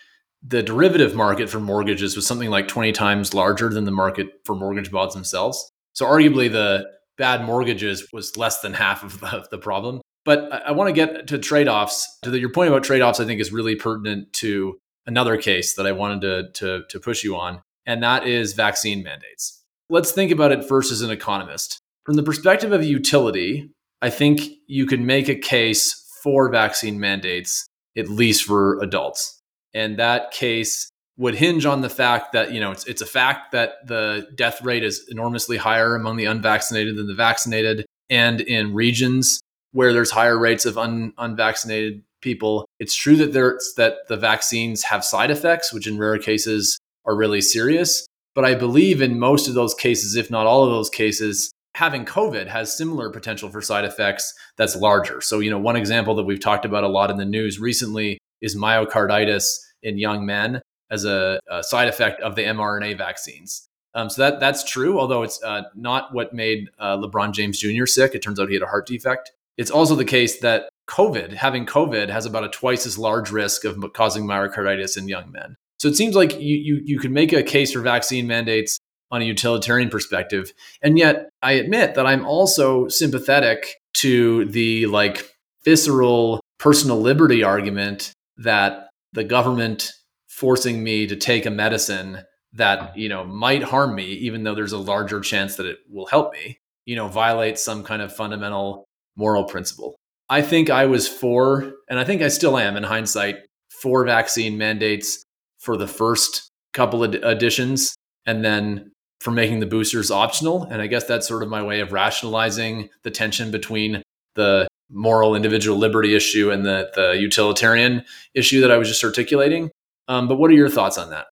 [0.43, 4.55] The derivative market for mortgages was something like 20 times larger than the market for
[4.55, 5.71] mortgage bonds themselves.
[5.93, 6.87] So arguably the
[7.19, 10.01] bad mortgages was less than half of the, the problem.
[10.25, 12.19] But I, I want to get to trade offs.
[12.23, 15.75] To the, your point about trade offs, I think is really pertinent to another case
[15.75, 19.63] that I wanted to, to, to push you on, and that is vaccine mandates.
[19.89, 21.79] Let's think about it first as an economist.
[22.05, 27.67] From the perspective of utility, I think you can make a case for vaccine mandates,
[27.97, 29.41] at least for adults.
[29.75, 33.53] And that case would hinge on the fact that, you know, it's, it's a fact
[33.53, 37.85] that the death rate is enormously higher among the unvaccinated than the vaccinated.
[38.09, 39.41] And in regions
[39.73, 42.65] where there's higher rates of un, unvaccinated people.
[42.79, 47.15] It's true that there's that the vaccines have side effects, which in rare cases are
[47.15, 48.07] really serious.
[48.35, 52.05] But I believe in most of those cases, if not all of those cases, having
[52.05, 55.21] COVID has similar potential for side effects that's larger.
[55.21, 58.19] So, you know, one example that we've talked about a lot in the news recently
[58.41, 63.67] is myocarditis in young men as a, a side effect of the mRNA vaccines.
[63.95, 67.87] Um, so that that's true, although it's uh, not what made uh, LeBron James Jr.
[67.87, 68.15] sick.
[68.15, 69.33] It turns out he had a heart defect.
[69.59, 73.65] It's also the case that COVID, having COVID, has about a twice as large risk
[73.65, 75.57] of causing myocarditis in young men.
[75.79, 78.79] So it seems like you, you, you can make a case for vaccine mandates
[79.11, 80.53] on a utilitarian perspective.
[80.83, 85.31] And yet I admit that I'm also sympathetic to the like
[85.65, 89.91] visceral personal liberty argument that the government
[90.29, 92.23] forcing me to take a medicine
[92.53, 96.07] that, you know, might harm me, even though there's a larger chance that it will
[96.07, 98.85] help me, you know, violates some kind of fundamental
[99.17, 99.97] moral principle.
[100.33, 103.37] I think I was for, and I think I still am in hindsight,
[103.83, 105.23] for vaccine mandates
[105.59, 110.63] for the first couple of editions and then for making the boosters optional.
[110.65, 114.03] And I guess that's sort of my way of rationalizing the tension between
[114.35, 118.03] the moral individual liberty issue and the, the utilitarian
[118.35, 119.71] issue that I was just articulating.
[120.09, 121.27] Um, but what are your thoughts on that?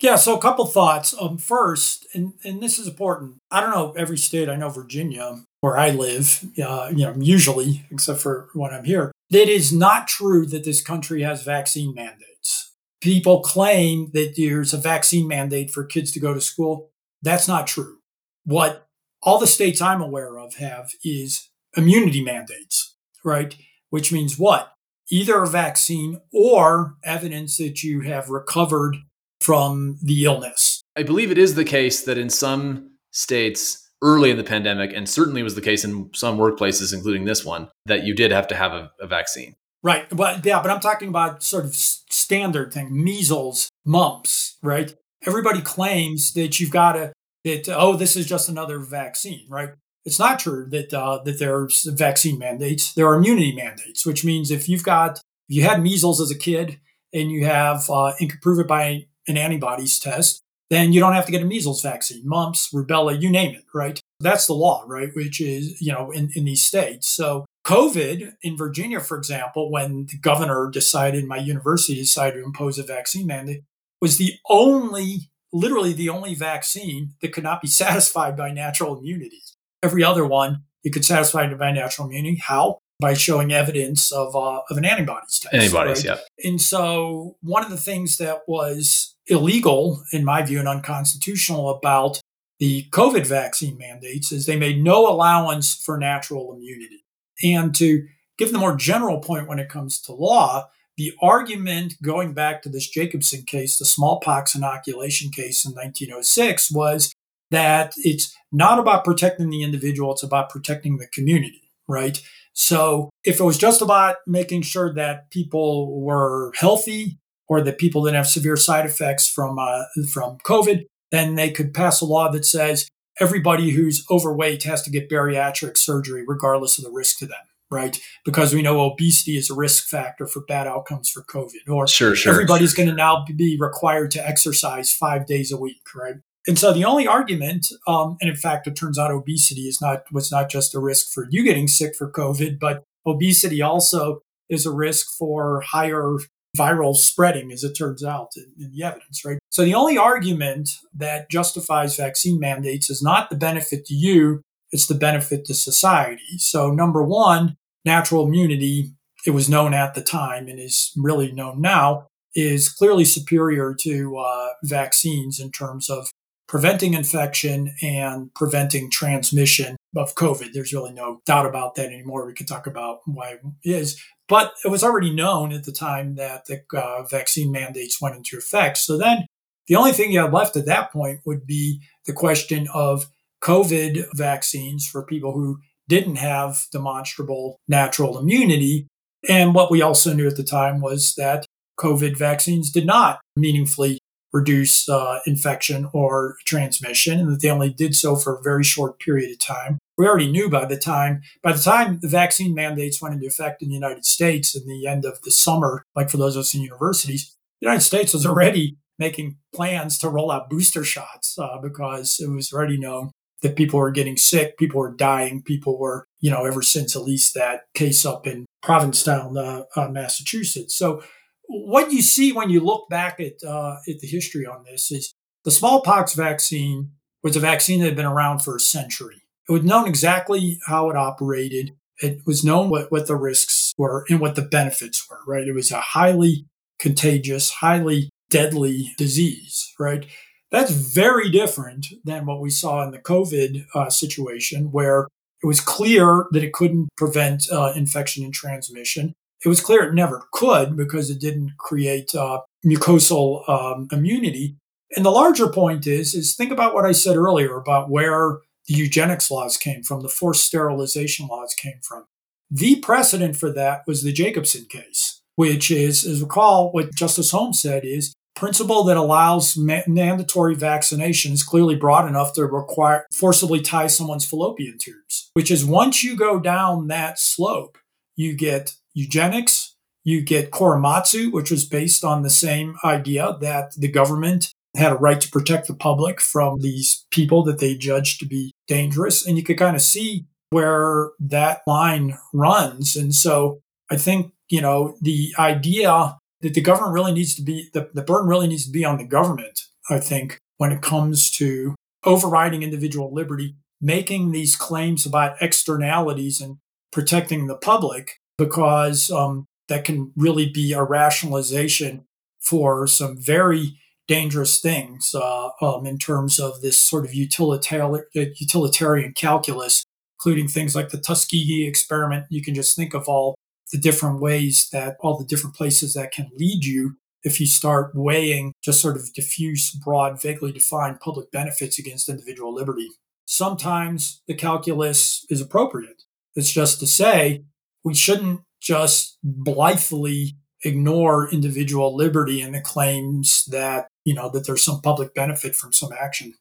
[0.00, 1.14] Yeah, so a couple thoughts.
[1.20, 3.42] Um, first, and, and this is important.
[3.50, 4.48] I don't know every state.
[4.48, 9.12] I know Virginia, where I live, uh, you know, usually, except for when I'm here.
[9.30, 12.72] It is not true that this country has vaccine mandates.
[13.00, 16.90] People claim that there's a vaccine mandate for kids to go to school.
[17.22, 17.98] That's not true.
[18.44, 18.86] What
[19.22, 23.54] all the states I'm aware of have is immunity mandates, right?
[23.90, 24.72] Which means what?
[25.10, 28.96] Either a vaccine or evidence that you have recovered
[29.40, 30.82] from the illness.
[30.96, 35.08] I believe it is the case that in some states early in the pandemic, and
[35.08, 38.56] certainly was the case in some workplaces, including this one, that you did have to
[38.56, 39.54] have a, a vaccine.
[39.82, 40.06] Right.
[40.10, 44.94] But yeah, but I'm talking about sort of standard thing, measles, mumps, right?
[45.26, 47.12] Everybody claims that you've got to
[47.44, 49.70] that oh, this is just another vaccine, right?
[50.04, 52.92] It's not true that uh, that there's vaccine mandates.
[52.94, 55.18] There are immunity mandates, which means if you've got
[55.48, 56.80] if you had measles as a kid
[57.12, 61.14] and you have uh, and can prove it by an antibodies test, then you don't
[61.14, 64.00] have to get a measles vaccine, mumps, rubella, you name it, right?
[64.20, 65.10] That's the law, right?
[65.14, 67.08] Which is, you know, in, in these states.
[67.08, 72.78] So COVID in Virginia, for example, when the governor decided, my university decided to impose
[72.78, 73.62] a vaccine mandate,
[74.00, 79.40] was the only, literally the only vaccine that could not be satisfied by natural immunity.
[79.82, 82.40] Every other one you could satisfy it by natural immunity.
[82.42, 82.78] How?
[83.00, 85.54] By showing evidence of uh, of an antibodies test.
[85.54, 86.18] Antibodies, right?
[86.18, 86.48] yeah.
[86.48, 92.20] And so one of the things that was illegal, in my view, and unconstitutional about
[92.58, 97.04] the COVID vaccine mandates is they made no allowance for natural immunity.
[97.42, 102.32] And to give the more general point when it comes to law, the argument going
[102.32, 107.14] back to this Jacobson case, the smallpox inoculation case in 1906, was
[107.50, 112.20] that it's not about protecting the individual, it's about protecting the community, right?
[112.58, 118.02] So if it was just about making sure that people were healthy or that people
[118.04, 122.28] didn't have severe side effects from uh, from COVID, then they could pass a law
[122.32, 122.88] that says
[123.20, 127.38] everybody who's overweight has to get bariatric surgery regardless of the risk to them.
[127.70, 128.00] right?
[128.24, 131.68] Because we know obesity is a risk factor for bad outcomes for COVID.
[131.68, 132.32] Or sure, sure.
[132.32, 136.16] everybody's going to now be required to exercise five days a week, right?
[136.46, 140.04] And so the only argument, um, and in fact, it turns out obesity is not
[140.12, 144.64] was not just a risk for you getting sick for COVID, but obesity also is
[144.64, 146.16] a risk for higher
[146.56, 149.38] viral spreading, as it turns out in, in, the evidence, right?
[149.50, 154.86] So the only argument that justifies vaccine mandates is not the benefit to you, it's
[154.86, 156.38] the benefit to society.
[156.38, 158.92] So number one, natural immunity,
[159.26, 164.16] it was known at the time and is really known now, is clearly superior to
[164.16, 166.08] uh, vaccines in terms of
[166.48, 170.52] preventing infection and preventing transmission of COVID.
[170.52, 172.26] There's really no doubt about that anymore.
[172.26, 174.02] We could talk about why it is.
[174.28, 178.36] But it was already known at the time that the uh, vaccine mandates went into
[178.36, 178.78] effect.
[178.78, 179.26] So then
[179.66, 183.06] the only thing you had left at that point would be the question of
[183.42, 188.86] COVID vaccines for people who didn't have demonstrable natural immunity.
[189.28, 191.46] And what we also knew at the time was that
[191.78, 193.97] COVID vaccines did not meaningfully
[194.32, 198.98] reduce uh, infection or transmission, and that they only did so for a very short
[198.98, 199.78] period of time.
[199.96, 203.62] We already knew by the time by the time the vaccine mandates went into effect
[203.62, 206.54] in the United States in the end of the summer, like for those of us
[206.54, 211.58] in universities, the United States was already making plans to roll out booster shots uh,
[211.60, 213.10] because it was already known
[213.42, 217.02] that people were getting sick, people were dying, people were, you know, ever since at
[217.02, 220.76] least that case up in Provincetown, uh, uh Massachusetts.
[220.76, 221.02] So
[221.48, 225.12] what you see when you look back at uh, at the history on this is
[225.44, 226.92] the smallpox vaccine
[227.22, 229.22] was a vaccine that had been around for a century.
[229.48, 231.74] It was known exactly how it operated.
[232.00, 235.48] It was known what, what the risks were and what the benefits were, right?
[235.48, 236.46] It was a highly
[236.78, 240.06] contagious, highly deadly disease, right?
[240.50, 245.08] That's very different than what we saw in the COVID uh, situation, where
[245.42, 249.14] it was clear that it couldn't prevent uh, infection and transmission.
[249.44, 254.56] It was clear it never could because it didn't create uh, mucosal um, immunity.
[254.96, 258.74] And the larger point is, is think about what I said earlier about where the
[258.74, 262.04] eugenics laws came from, the forced sterilization laws came from.
[262.50, 267.60] The precedent for that was the Jacobson case, which is, as recall, what Justice Holmes
[267.60, 273.60] said is principle that allows ma- mandatory vaccination is clearly broad enough to require forcibly
[273.60, 277.76] tie someone's fallopian tubes, which is once you go down that slope,
[278.16, 279.76] you get eugenics.
[280.04, 284.96] You get Korematsu, which was based on the same idea that the government had a
[284.96, 289.26] right to protect the public from these people that they judged to be dangerous.
[289.26, 292.96] And you could kind of see where that line runs.
[292.96, 297.68] And so I think, you know, the idea that the government really needs to be,
[297.74, 301.30] the, the burden really needs to be on the government, I think, when it comes
[301.32, 301.74] to
[302.04, 306.58] overriding individual liberty, making these claims about externalities and
[306.92, 312.06] protecting the public because um, that can really be a rationalization
[312.40, 319.12] for some very dangerous things uh, um, in terms of this sort of utilitarian, utilitarian
[319.12, 319.84] calculus,
[320.18, 322.24] including things like the Tuskegee experiment.
[322.30, 323.34] You can just think of all
[323.70, 327.90] the different ways that all the different places that can lead you if you start
[327.94, 332.88] weighing just sort of diffuse, broad, vaguely defined public benefits against individual liberty.
[333.26, 336.04] Sometimes the calculus is appropriate.
[336.34, 337.44] It's just to say
[337.88, 344.62] we shouldn't just blithely ignore individual liberty and the claims that, you know, that there's
[344.62, 346.34] some public benefit from some action.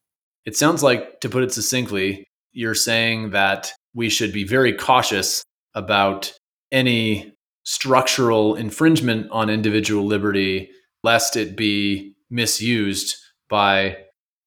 [0.45, 5.41] It sounds like, to put it succinctly, you're saying that we should be very cautious
[5.73, 6.33] about
[6.69, 7.33] any
[7.63, 10.69] structural infringement on individual liberty,
[11.03, 13.15] lest it be misused
[13.49, 13.95] by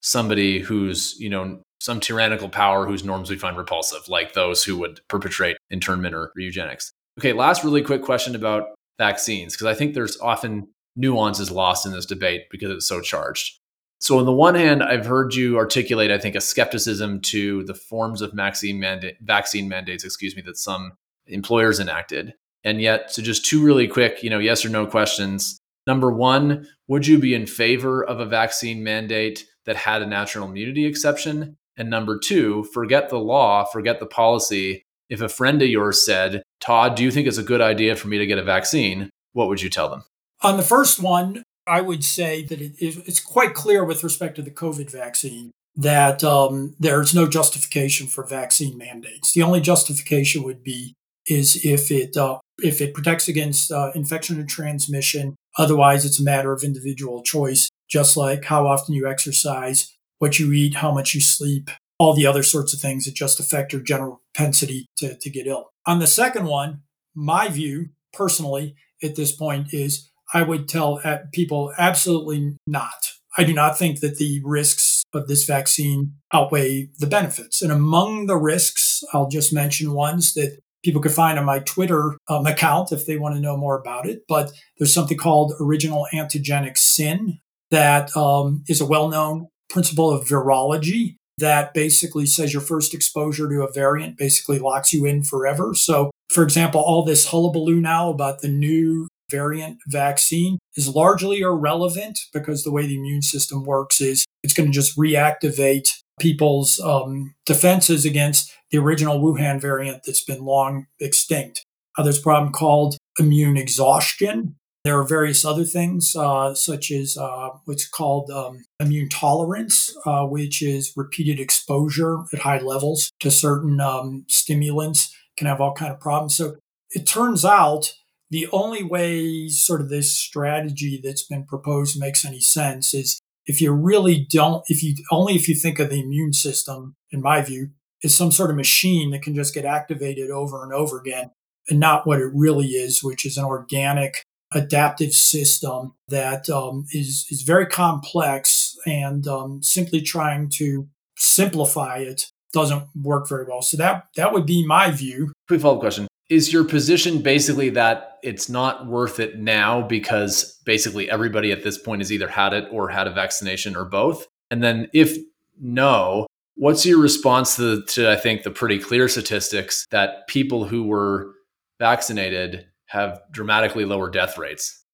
[0.02, 4.76] somebody who's, you know, some tyrannical power whose norms we find repulsive, like those who
[4.78, 6.92] would perpetrate internment or eugenics.
[7.18, 8.68] Okay, last really quick question about
[8.98, 13.58] vaccines, because I think there's often nuances lost in this debate because it's so charged.
[14.00, 17.74] So, on the one hand, I've heard you articulate, I think, a skepticism to the
[17.74, 20.92] forms of vaccine, mandate, vaccine mandates, excuse me, that some
[21.26, 22.34] employers enacted.
[22.64, 25.58] And yet, so just two really quick, you know, yes or no questions.
[25.86, 30.48] Number one, would you be in favor of a vaccine mandate that had a natural
[30.48, 31.56] immunity exception?
[31.80, 34.82] And number two, forget the law, forget the policy.
[35.08, 38.08] If a friend of yours said, Todd, do you think it's a good idea for
[38.08, 39.08] me to get a vaccine?
[39.32, 40.04] What would you tell them?
[40.42, 44.42] On the first one, I would say that it it's quite clear with respect to
[44.42, 49.32] the COVID vaccine that um, there's no justification for vaccine mandates.
[49.32, 50.92] The only justification would be
[51.26, 55.34] is if it uh, if it protects against uh, infection and transmission.
[55.56, 60.52] Otherwise, it's a matter of individual choice, just like how often you exercise, what you
[60.52, 63.82] eat, how much you sleep, all the other sorts of things that just affect your
[63.82, 65.70] general propensity to, to get ill.
[65.86, 66.82] On the second one,
[67.14, 71.00] my view personally at this point is I would tell
[71.32, 73.12] people absolutely not.
[73.36, 77.62] I do not think that the risks of this vaccine outweigh the benefits.
[77.62, 82.16] And among the risks, I'll just mention ones that people could find on my Twitter
[82.28, 84.22] um, account if they want to know more about it.
[84.28, 87.38] But there's something called original antigenic sin
[87.70, 93.48] that um, is a well known principle of virology that basically says your first exposure
[93.48, 95.74] to a variant basically locks you in forever.
[95.74, 102.18] So, for example, all this hullabaloo now about the new variant vaccine is largely irrelevant
[102.32, 105.88] because the way the immune system works is it's going to just reactivate
[106.20, 111.64] people's um, defenses against the original Wuhan variant that's been long extinct.
[111.96, 114.56] Uh, there's a problem called immune exhaustion.
[114.82, 120.24] There are various other things, uh, such as uh, what's called um, immune tolerance, uh,
[120.24, 125.92] which is repeated exposure at high levels to certain um, stimulants can have all kind
[125.92, 126.34] of problems.
[126.36, 126.56] So
[126.90, 127.92] it turns out
[128.30, 133.60] the only way sort of this strategy that's been proposed makes any sense is if
[133.60, 137.42] you really don't, if you only if you think of the immune system, in my
[137.42, 137.70] view,
[138.02, 141.32] is some sort of machine that can just get activated over and over again,
[141.68, 147.26] and not what it really is, which is an organic adaptive system that um, is
[147.30, 153.62] is very complex and um, simply trying to simplify it doesn't work very well.
[153.62, 155.32] So that that would be my view.
[155.48, 160.58] Quick follow up question: Is your position basically that it's not worth it now because
[160.64, 164.26] basically everybody at this point has either had it or had a vaccination or both?
[164.50, 165.16] And then if
[165.60, 166.26] no,
[166.56, 171.32] what's your response to, to I think the pretty clear statistics that people who were
[171.78, 174.84] vaccinated have dramatically lower death rates?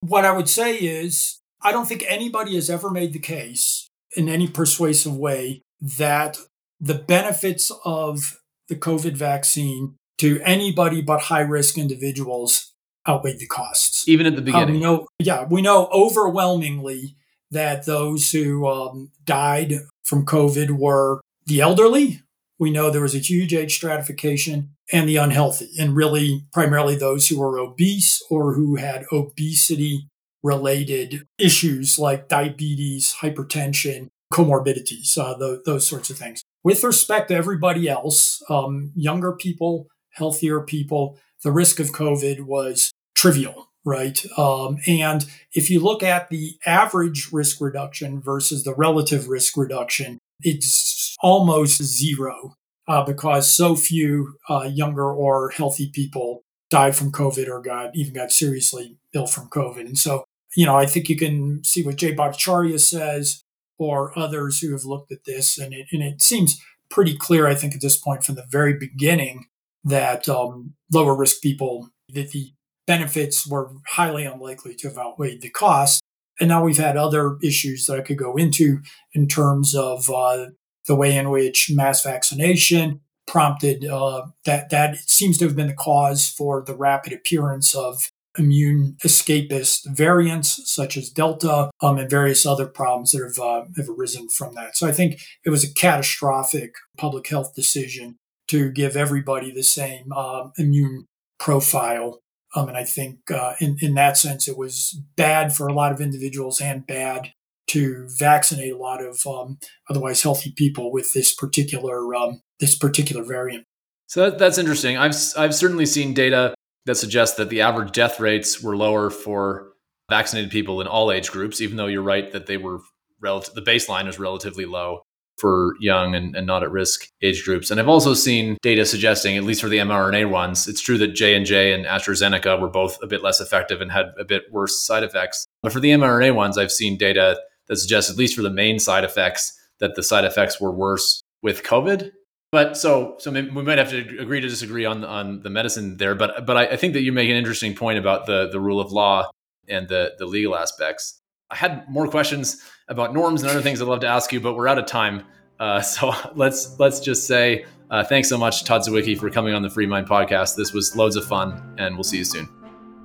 [0.00, 4.28] What I would say is, I don't think anybody has ever made the case in
[4.28, 6.38] any persuasive way that
[6.80, 12.72] the benefits of the COVID vaccine to anybody but high risk individuals
[13.06, 14.08] outweigh the costs.
[14.08, 14.68] Even at the beginning.
[14.68, 17.16] Um, we know, yeah, we know overwhelmingly
[17.50, 19.74] that those who um, died
[20.04, 22.22] from COVID were the elderly,
[22.62, 27.26] we know there was a huge age stratification and the unhealthy, and really primarily those
[27.26, 30.06] who were obese or who had obesity
[30.44, 36.44] related issues like diabetes, hypertension, comorbidities, uh, the, those sorts of things.
[36.62, 42.92] With respect to everybody else, um, younger people, healthier people, the risk of COVID was
[43.16, 44.24] trivial, right?
[44.38, 50.20] Um, and if you look at the average risk reduction versus the relative risk reduction,
[50.42, 50.91] it's
[51.22, 52.54] almost zero
[52.88, 58.14] uh, because so few uh, younger or healthy people died from COVID or got even
[58.14, 59.80] got seriously ill from COVID.
[59.80, 60.24] And so,
[60.56, 63.44] you know, I think you can see what Jay Bhattacharya says
[63.78, 66.60] or others who have looked at this, and it, and it seems
[66.90, 69.46] pretty clear, I think, at this point from the very beginning
[69.84, 72.52] that um, lower risk people, that the
[72.86, 76.02] benefits were highly unlikely to have outweighed the cost.
[76.38, 78.80] And now we've had other issues that I could go into
[79.12, 80.46] in terms of uh,
[80.86, 84.70] the way in which mass vaccination prompted uh, that.
[84.70, 90.60] That seems to have been the cause for the rapid appearance of immune escapist variants
[90.64, 94.74] such as Delta um, and various other problems that have, uh, have arisen from that.
[94.74, 98.16] So I think it was a catastrophic public health decision
[98.48, 101.04] to give everybody the same uh, immune
[101.38, 102.22] profile
[102.54, 105.92] um, and I think uh, in, in that sense, it was bad for a lot
[105.92, 107.32] of individuals and bad
[107.72, 109.58] to vaccinate a lot of um,
[109.88, 113.64] otherwise healthy people with this particular um, this particular variant.
[114.06, 114.96] So that's interesting.
[114.96, 116.54] I've I've certainly seen data
[116.86, 119.72] that suggests that the average death rates were lower for
[120.10, 122.80] vaccinated people in all age groups, even though you're right that they were
[123.20, 123.54] relative.
[123.54, 125.02] The baseline is relatively low
[125.38, 127.70] for young and, and not at risk age groups.
[127.70, 131.14] And I've also seen data suggesting, at least for the mRNA ones, it's true that
[131.14, 134.44] J and J and AstraZeneca were both a bit less effective and had a bit
[134.50, 135.46] worse side effects.
[135.62, 138.78] But for the mRNA ones, I've seen data that suggests, at least for the main
[138.78, 142.12] side effects, that the side effects were worse with COVID.
[142.50, 146.14] But so, so we might have to agree to disagree on on the medicine there.
[146.14, 148.80] But but I, I think that you make an interesting point about the the rule
[148.80, 149.30] of law
[149.68, 151.20] and the the legal aspects.
[151.50, 154.54] I had more questions about norms and other things I'd love to ask you, but
[154.54, 155.24] we're out of time.
[155.58, 159.60] Uh, so let's let's just say uh, thanks so much, Todd Zywicki, for coming on
[159.60, 160.56] the Free Mind podcast.
[160.56, 162.48] This was loads of fun, and we'll see you soon.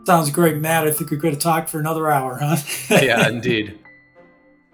[0.06, 0.88] Sounds great, Matt.
[0.88, 2.56] I think we could have talked for another hour, huh?
[3.02, 3.78] yeah, indeed.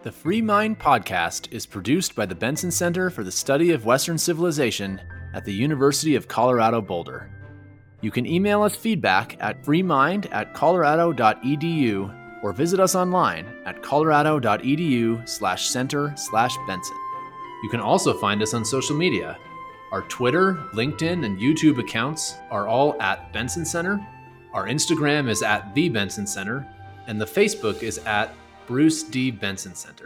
[0.04, 4.18] The Free Mind podcast is produced by the Benson Center for the Study of Western
[4.18, 5.00] Civilization
[5.34, 7.32] at the University of Colorado Boulder.
[8.02, 15.30] You can email us feedback at freemind at colorado.edu or visit us online at colorado.edu
[15.30, 16.98] slash center slash Benson.
[17.64, 19.38] You can also find us on social media.
[19.94, 24.06] Our Twitter, LinkedIn, and YouTube accounts are all at Benson Center.
[24.54, 26.68] Our Instagram is at The Benson Center,
[27.08, 28.36] and the Facebook is at
[28.68, 29.32] Bruce D.
[29.32, 30.03] Benson Center.